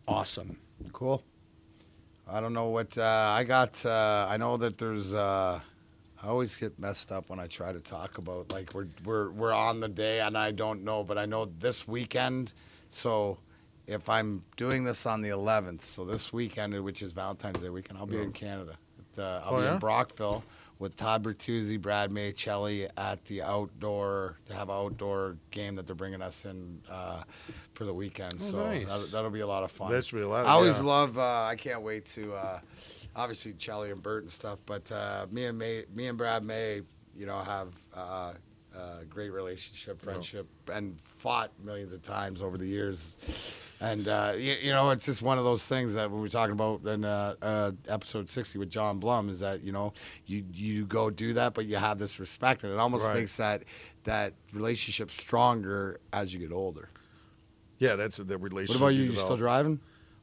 awesome. 0.07 0.57
Cool. 0.93 1.21
I 2.27 2.39
don't 2.39 2.53
know 2.53 2.67
what 2.69 2.97
uh, 2.97 3.33
I 3.37 3.43
got. 3.43 3.85
Uh, 3.85 4.25
I 4.29 4.37
know 4.37 4.55
that 4.55 4.77
there's. 4.77 5.13
Uh, 5.13 5.59
I 6.23 6.27
always 6.27 6.55
get 6.55 6.77
messed 6.79 7.11
up 7.11 7.29
when 7.29 7.39
I 7.39 7.47
try 7.47 7.71
to 7.73 7.79
talk 7.79 8.17
about 8.17 8.51
like 8.51 8.73
we're 8.73 8.87
we're 9.03 9.31
we're 9.31 9.53
on 9.53 9.79
the 9.79 9.87
day 9.89 10.19
and 10.21 10.37
I 10.37 10.51
don't 10.51 10.83
know, 10.83 11.03
but 11.03 11.17
I 11.17 11.25
know 11.25 11.45
this 11.59 11.87
weekend. 11.87 12.53
So 12.89 13.37
if 13.87 14.07
I'm 14.07 14.43
doing 14.55 14.83
this 14.83 15.05
on 15.05 15.21
the 15.21 15.29
11th, 15.29 15.81
so 15.81 16.05
this 16.05 16.31
weekend, 16.31 16.79
which 16.83 17.01
is 17.01 17.13
Valentine's 17.13 17.59
Day 17.59 17.69
weekend, 17.69 17.97
I'll 17.97 18.05
be 18.05 18.19
in 18.21 18.31
Canada. 18.31 18.77
Uh, 19.17 19.41
I'll 19.43 19.55
Oh, 19.55 19.57
be 19.57 19.63
yeah? 19.63 19.73
in 19.73 19.79
Brockville 19.79 20.43
with 20.81 20.95
Todd 20.95 21.23
Bertuzzi, 21.23 21.79
Brad 21.79 22.11
May, 22.11 22.33
at 22.97 23.23
the 23.25 23.43
outdoor 23.43 24.39
to 24.47 24.53
have 24.55 24.69
an 24.69 24.75
outdoor 24.75 25.37
game 25.51 25.75
that 25.75 25.85
they're 25.85 25.95
bringing 25.95 26.23
us 26.23 26.43
in 26.45 26.81
uh, 26.89 27.21
for 27.75 27.85
the 27.85 27.93
weekend. 27.93 28.41
so 28.41 28.65
nice. 28.65 28.87
that'll, 28.87 29.05
that'll 29.07 29.29
be 29.29 29.41
a 29.41 29.47
lot 29.47 29.63
of 29.63 29.71
fun. 29.71 29.91
That 29.91 30.03
should 30.03 30.15
be 30.15 30.23
a 30.23 30.27
lot 30.27 30.41
of- 30.41 30.47
I 30.47 30.53
always 30.53 30.79
yeah. 30.79 30.87
love. 30.87 31.19
Uh, 31.19 31.43
I 31.43 31.55
can't 31.55 31.83
wait 31.83 32.07
to. 32.07 32.33
Uh, 32.33 32.59
obviously, 33.15 33.53
Chelly 33.53 33.91
and 33.91 34.01
Bert 34.01 34.23
and 34.23 34.31
stuff, 34.31 34.57
but 34.65 34.91
uh, 34.91 35.27
me 35.29 35.45
and 35.45 35.57
May, 35.57 35.85
me 35.93 36.07
and 36.07 36.17
Brad 36.17 36.43
May, 36.43 36.81
you 37.15 37.27
know, 37.27 37.37
have 37.37 37.73
uh, 38.75 39.03
great 39.09 39.31
relationship, 39.31 40.01
friendship, 40.01 40.47
and 40.71 40.99
fought 41.01 41.51
millions 41.63 41.93
of 41.93 42.01
times 42.01 42.41
over 42.41 42.57
the 42.57 42.65
years. 42.65 43.17
And 43.81 44.07
uh, 44.07 44.33
you, 44.37 44.53
you 44.61 44.71
know, 44.71 44.91
it's 44.91 45.05
just 45.05 45.21
one 45.21 45.37
of 45.37 45.43
those 45.43 45.65
things 45.65 45.93
that 45.95 46.09
when 46.11 46.21
we're 46.21 46.27
talking 46.29 46.53
about 46.53 46.85
in 46.85 47.03
uh, 47.03 47.35
uh, 47.41 47.71
episode 47.87 48.29
sixty 48.29 48.59
with 48.59 48.69
John 48.69 48.99
Blum 48.99 49.29
is 49.29 49.39
that 49.39 49.61
you 49.63 49.71
know 49.71 49.93
you 50.25 50.45
you 50.53 50.85
go 50.85 51.09
do 51.09 51.33
that, 51.33 51.53
but 51.53 51.65
you 51.65 51.77
have 51.77 51.97
this 51.97 52.19
respect, 52.19 52.63
and 52.63 52.71
it 52.71 52.79
almost 52.79 53.05
Right. 53.05 53.15
makes 53.17 53.35
that 53.37 53.63
that 54.03 54.33
relationship 54.53 55.11
stronger 55.11 55.99
as 56.13 56.33
you 56.33 56.39
get 56.39 56.51
older. 56.51 56.89
Yeah, 57.79 57.95
that's 57.95 58.17
the 58.17 58.37
relationship. 58.37 58.79
What 58.81 58.87
about 58.89 58.95
you? 58.95 59.03
You 59.03 59.13
still 59.13 59.37
driving? 59.37 59.79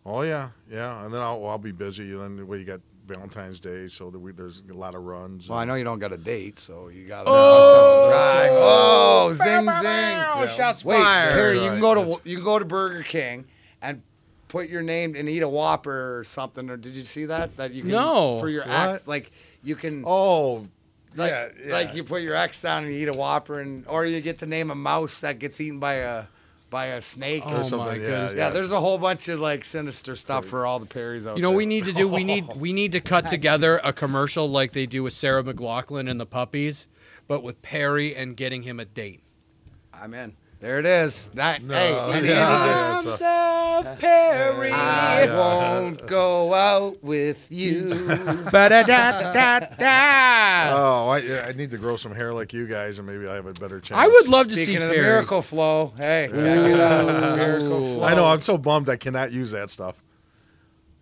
Oh 0.07 0.23
yeah, 0.23 0.51
yeah. 0.71 1.05
And 1.05 1.13
then 1.13 1.21
I'll, 1.21 1.45
I'll 1.47 1.59
be 1.59 1.73
busy. 1.73 2.13
And 2.13 2.39
then 2.39 2.47
well, 2.47 2.59
you 2.59 2.65
got 2.65 2.81
Valentine's 3.09 3.59
Day, 3.59 3.89
so 3.89 4.11
that 4.11 4.19
we, 4.19 4.33
there's 4.33 4.63
a 4.71 4.75
lot 4.75 4.95
of 4.95 5.03
runs. 5.03 5.49
Well, 5.49 5.59
I 5.59 5.65
know 5.65 5.75
you 5.75 5.85
don't 5.85 5.99
got 5.99 6.13
a 6.13 6.17
date, 6.19 6.59
so 6.59 6.89
you 6.89 7.07
got 7.09 7.25
to 7.25 7.31
oh, 7.31 8.09
drag. 8.09 8.51
Oh, 8.53 9.33
zing 9.33 9.67
Oh, 9.69 10.47
zing! 10.47 10.57
shots 10.57 10.85
Wait, 10.85 10.99
fired. 11.03 11.33
Perry, 11.33 11.55
That's 11.55 11.65
you 11.65 11.71
can 11.73 11.81
go 11.81 11.95
to 11.95 12.01
that's- 12.01 12.21
you 12.27 12.37
can 12.37 12.45
go 12.45 12.59
to 12.59 12.65
Burger 12.65 13.03
King 13.03 13.47
and 13.83 14.03
put 14.49 14.69
your 14.69 14.83
name 14.83 15.15
and 15.17 15.29
eat 15.29 15.43
a 15.43 15.49
Whopper 15.49 16.19
or 16.19 16.25
something. 16.25 16.71
Or 16.71 16.77
did 16.77 16.95
you 16.95 17.05
see 17.05 17.25
that? 17.27 17.57
That 17.57 17.73
you 17.73 17.83
can 17.83 17.91
No. 17.91 18.39
for 18.39 18.49
your 18.49 18.63
What? 18.67 18.71
ex, 18.95 19.09
like 19.09 19.33
you 19.63 19.75
can. 19.77 20.05
Oh, 20.07 20.67
like, 21.17 21.31
yeah, 21.31 21.49
yeah. 21.67 21.73
like 21.73 21.95
you 21.95 22.05
put 22.05 22.23
your 22.23 22.35
ex 22.35 22.61
down 22.63 22.85
and 22.85 22.93
you 22.95 23.01
eat 23.01 23.09
a 23.09 23.13
Whopper, 23.17 23.61
and 23.61 23.87
or 23.89 24.07
you 24.07 24.21
get 24.21 24.39
to 24.41 24.47
name 24.47 24.71
a 24.71 24.75
mouse 24.75 25.21
that 25.23 25.39
gets 25.39 25.61
eaten 25.61 25.79
by 25.81 25.95
a 25.95 26.25
by 26.71 26.87
a 26.87 27.03
snake. 27.03 27.43
Oh 27.47 27.63
something, 27.63 27.89
my 27.89 27.95
yeah, 27.95 27.99
goodness. 27.99 28.35
yeah, 28.35 28.51
there's 28.51 28.71
a 28.71 28.81
whole 28.81 28.99
bunch 28.99 29.29
of 29.29 29.41
like 29.41 29.65
sinister 29.65 30.15
stuff 30.15 30.45
for 30.45 30.67
all 30.67 30.79
the 30.79 30.87
Perrys 30.87 31.21
out 31.21 31.25
there. 31.25 31.37
You 31.37 31.43
know, 31.43 31.51
there. 31.51 31.59
we 31.59 31.67
need 31.67 31.85
to 31.85 31.93
do 31.93 32.09
we 32.09 32.25
need 32.25 32.47
we 32.57 32.73
need 32.73 32.93
to 32.93 33.01
cut 33.01 33.29
together 33.29 33.81
a 33.83 33.93
commercial 33.93 34.49
like 34.49 34.73
they 34.73 34.87
do 34.87 35.03
with 35.03 35.13
Sarah 35.13 35.43
McLachlan 35.43 36.11
and 36.11 36.21
the 36.21 36.27
puppies, 36.27 36.87
but 37.27 37.43
with 37.43 37.63
Perry 37.63 38.15
and 38.15 38.37
getting 38.37 38.63
him 38.63 38.81
a 38.81 38.85
date. 38.85 39.23
I'm 39.93 40.15
in. 40.15 40.37
There 40.61 40.81
it 40.81 40.87
is. 40.87 41.29
That 41.35 41.63
hey, 41.63 41.97
and 42.13 42.27
yeah, 42.27 42.95
Andy 42.97 43.05
just 43.05 43.21
yeah, 43.21 43.21
it's 43.21 43.23
Arms 43.23 43.87
of 43.87 43.99
Perry. 44.01 44.73
I 44.73 45.27
won't 45.27 46.05
go 46.09 46.53
out 46.53 47.03
with 47.03 47.47
you. 47.51 47.91
Ba-da-da-da-da. 48.51 49.79
Oh, 50.77 51.09
I, 51.11 51.19
yeah, 51.19 51.47
I 51.49 51.53
need 51.53 51.71
to 51.71 51.79
grow 51.79 51.95
some 51.97 52.13
hair 52.13 52.35
like 52.35 52.53
you 52.53 52.67
guys, 52.67 52.99
and 52.99 53.07
maybe 53.07 53.29
I 53.29 53.37
have 53.37 53.47
a 53.47 53.53
better 53.53 53.79
chance. 53.79 54.01
I 54.01 54.09
would 54.09 54.29
love 54.29 54.49
to 54.49 54.55
see 54.57 54.65
Speaking 54.65 54.83
of 54.83 54.89
the 54.89 54.95
Perry. 54.97 55.07
miracle 55.07 55.43
flow, 55.43 55.93
hey, 55.97 56.27
check 56.31 56.41
it 56.41 56.81
out. 56.81 57.37
Miracle 57.37 57.69
flow. 57.95 58.03
I 58.03 58.15
know. 58.15 58.27
I'm 58.27 58.43
so 58.43 58.59
bummed 58.59 58.89
I 58.89 58.97
cannot 58.97 59.31
use 59.31 59.53
that 59.53 59.71
stuff. 59.71 60.03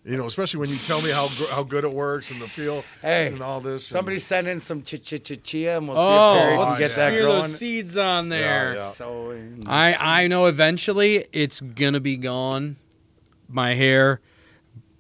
You 0.09 0.17
know, 0.17 0.27
especially 0.27 0.61
when 0.61 0.69
you 0.69 0.77
tell 0.77 1.03
me 1.03 1.11
how 1.11 1.27
how 1.51 1.65
good 1.65 1.83
it 1.83 1.93
works 1.93 2.31
and 2.31 2.41
the 2.41 2.47
feel 2.47 2.85
Hey, 3.03 3.27
and 3.27 3.43
all 3.43 3.61
this. 3.61 3.91
and- 3.91 3.97
Somebody 3.99 4.19
send 4.21 4.47
in 4.47 4.61
some 4.61 4.83
ch 4.83 5.03
ch 5.03 5.21
ch 5.21 5.43
chia, 5.43 5.79
and 5.79 5.89
we'll 5.89 5.97
see 5.97 6.03
Oh, 6.03 6.35
if 6.35 6.39
Perry 6.43 6.57
can 6.57 6.67
let's 6.69 6.79
get 6.79 6.91
that 6.97 7.09
smear 7.09 7.23
growing. 7.23 7.41
those 7.43 7.57
seeds 7.59 7.97
on 7.97 8.29
there. 8.29 8.75
yeah. 8.77 8.89
So 8.91 9.37
I 9.67 9.97
I 10.23 10.27
know 10.29 10.47
eventually 10.47 11.25
it's 11.33 11.61
gonna 11.61 11.99
be 11.99 12.17
gone, 12.17 12.77
my 13.49 13.75
hair, 13.75 14.21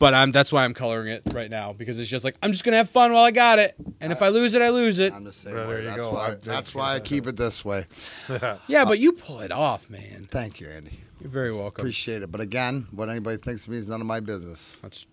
but 0.01 0.12
I'm 0.12 0.33
that's 0.33 0.53
why 0.53 0.64
I'm 0.64 0.75
coloring 0.75 1.07
it 1.12 1.23
right 1.33 1.51
now 1.51 1.73
because 1.73 2.01
it's 2.01 2.11
just 2.11 2.25
like 2.25 2.35
I'm 2.42 2.51
just 2.51 2.64
gonna 2.64 2.79
have 2.79 2.90
fun 2.90 3.12
while 3.12 3.23
I 3.25 3.31
got 3.31 3.61
it, 3.61 3.77
and 4.01 4.11
if 4.12 4.23
I 4.23 4.29
lose 4.31 4.55
it, 4.55 4.61
I 4.62 4.71
lose 4.71 4.99
it. 4.99 5.12
I'm 5.12 5.23
the 5.23 5.31
same 5.31 5.55
Well, 5.55 5.69
there 5.69 5.79
you 5.79 5.85
That's 5.85 5.99
go. 5.99 6.14
why. 6.14 6.31
I- 6.33 6.35
That's 6.42 6.75
why 6.75 6.95
I 6.97 6.99
keep 7.01 7.29
it 7.29 7.37
this 7.37 7.64
way. 7.64 7.85
Yeah, 8.66 8.85
but 8.85 8.99
you 8.99 9.12
pull 9.12 9.38
it 9.38 9.53
off, 9.53 9.88
man. 9.88 10.27
Thank 10.33 10.59
you, 10.59 10.66
Andy. 10.69 11.01
You're 11.20 11.31
very 11.31 11.52
welcome. 11.52 11.81
Appreciate 11.83 12.22
it. 12.22 12.31
But 12.31 12.40
again, 12.40 12.87
what 12.90 13.09
anybody 13.09 13.38
thinks 13.38 13.64
of 13.64 13.70
me 13.70 13.79
is 13.79 13.88
none 13.88 14.00
of 14.00 14.07
my 14.07 14.20
business. 14.20 14.76
That's 14.83 15.07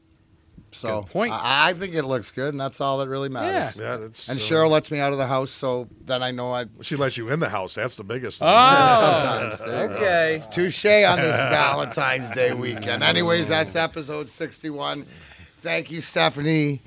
So 0.71 1.01
Good 1.01 1.11
point. 1.11 1.31
I, 1.33 1.69
I 1.69 1.73
think 1.73 1.95
it 1.95 2.03
looks 2.03 2.29
good, 2.31 2.49
and 2.53 2.59
that's 2.59 2.81
all 2.81 2.97
that 2.99 3.07
really 3.07 3.29
matters. 3.29 3.77
Yeah, 3.77 3.97
that's. 3.97 4.27
And 4.29 4.37
uh, 4.37 4.41
Cheryl 4.41 4.69
lets 4.69 4.91
me 4.91 4.99
out 4.99 5.11
of 5.13 5.17
the 5.17 5.27
house, 5.27 5.49
so 5.51 5.87
then 6.05 6.21
I 6.21 6.31
know 6.31 6.51
I. 6.51 6.65
She 6.81 6.95
lets 6.95 7.17
you 7.17 7.29
in 7.29 7.39
the 7.39 7.49
house. 7.49 7.75
That's 7.75 7.95
the 7.95 8.03
biggest. 8.03 8.39
Thing. 8.39 8.47
Oh, 8.51 8.99
Sometimes. 8.99 9.59
There 9.59 9.89
you 9.89 9.95
okay. 9.95 10.43
Touche 10.51 10.85
on 10.85 11.19
this 11.19 11.35
Valentine's 11.35 12.31
Day 12.31 12.53
weekend. 12.53 13.01
Anyways, 13.03 13.47
that's 13.47 13.75
episode 13.75 14.27
61. 14.29 15.05
Thank 15.59 15.89
you, 15.91 16.01
Stephanie, 16.01 16.81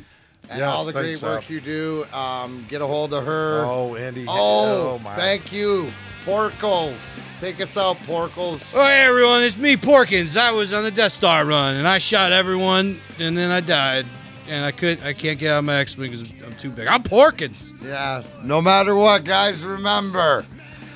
and 0.51 0.59
Yes, 0.59 0.69
all 0.69 0.85
the 0.85 0.93
great 0.93 1.05
thanks, 1.05 1.23
work 1.23 1.43
Steph. 1.45 1.51
you 1.51 1.61
do. 1.63 2.05
Um, 2.13 2.67
get 2.69 2.83
a 2.83 2.87
hold 2.87 3.15
of 3.15 3.25
her. 3.25 3.65
Oh, 3.65 3.95
Andy. 3.95 4.27
Oh, 4.29 4.99
my. 4.99 5.17
thank 5.17 5.51
you, 5.53 5.91
Porkles. 6.27 7.21
Take 7.39 7.61
us 7.61 7.77
out, 7.77 7.99
Porkles. 7.99 8.75
Oh, 8.77 8.83
hey 8.83 9.05
everyone, 9.05 9.45
it's 9.45 9.57
me, 9.57 9.77
Porkins. 9.77 10.37
I 10.37 10.51
was 10.51 10.73
on 10.73 10.83
the 10.83 10.91
Death 10.91 11.13
Star 11.13 11.45
run, 11.45 11.77
and 11.77 11.87
I 11.87 11.99
shot 11.99 12.33
everyone, 12.33 13.01
and 13.21 13.39
then 13.39 13.53
I 13.53 13.61
died, 13.61 14.07
and 14.49 14.65
I 14.65 14.73
could, 14.73 15.01
I 15.05 15.13
can't 15.13 15.39
get 15.39 15.53
out 15.53 15.59
of 15.61 15.65
my 15.67 15.77
X-wing 15.77 16.11
because 16.11 16.29
I'm 16.45 16.57
too 16.57 16.71
big. 16.71 16.89
I'm 16.89 17.05
Porkins. 17.05 17.81
Yeah, 17.81 18.25
no 18.43 18.61
matter 18.61 18.97
what, 18.97 19.23
guys, 19.23 19.65
remember. 19.65 20.45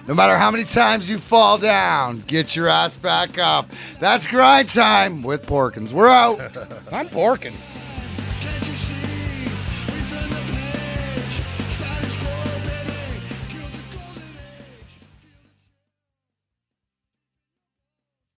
No 0.08 0.14
matter 0.14 0.36
how 0.36 0.50
many 0.50 0.64
times 0.64 1.08
you 1.08 1.16
fall 1.18 1.58
down, 1.58 2.22
get 2.26 2.56
your 2.56 2.66
ass 2.66 2.96
back 2.96 3.38
up. 3.38 3.70
That's 4.00 4.26
grind 4.26 4.68
time 4.68 5.22
with 5.22 5.46
Porkins. 5.46 5.92
We're 5.92 6.10
out. 6.10 6.40
I'm 6.92 7.08
Porkins. 7.08 7.79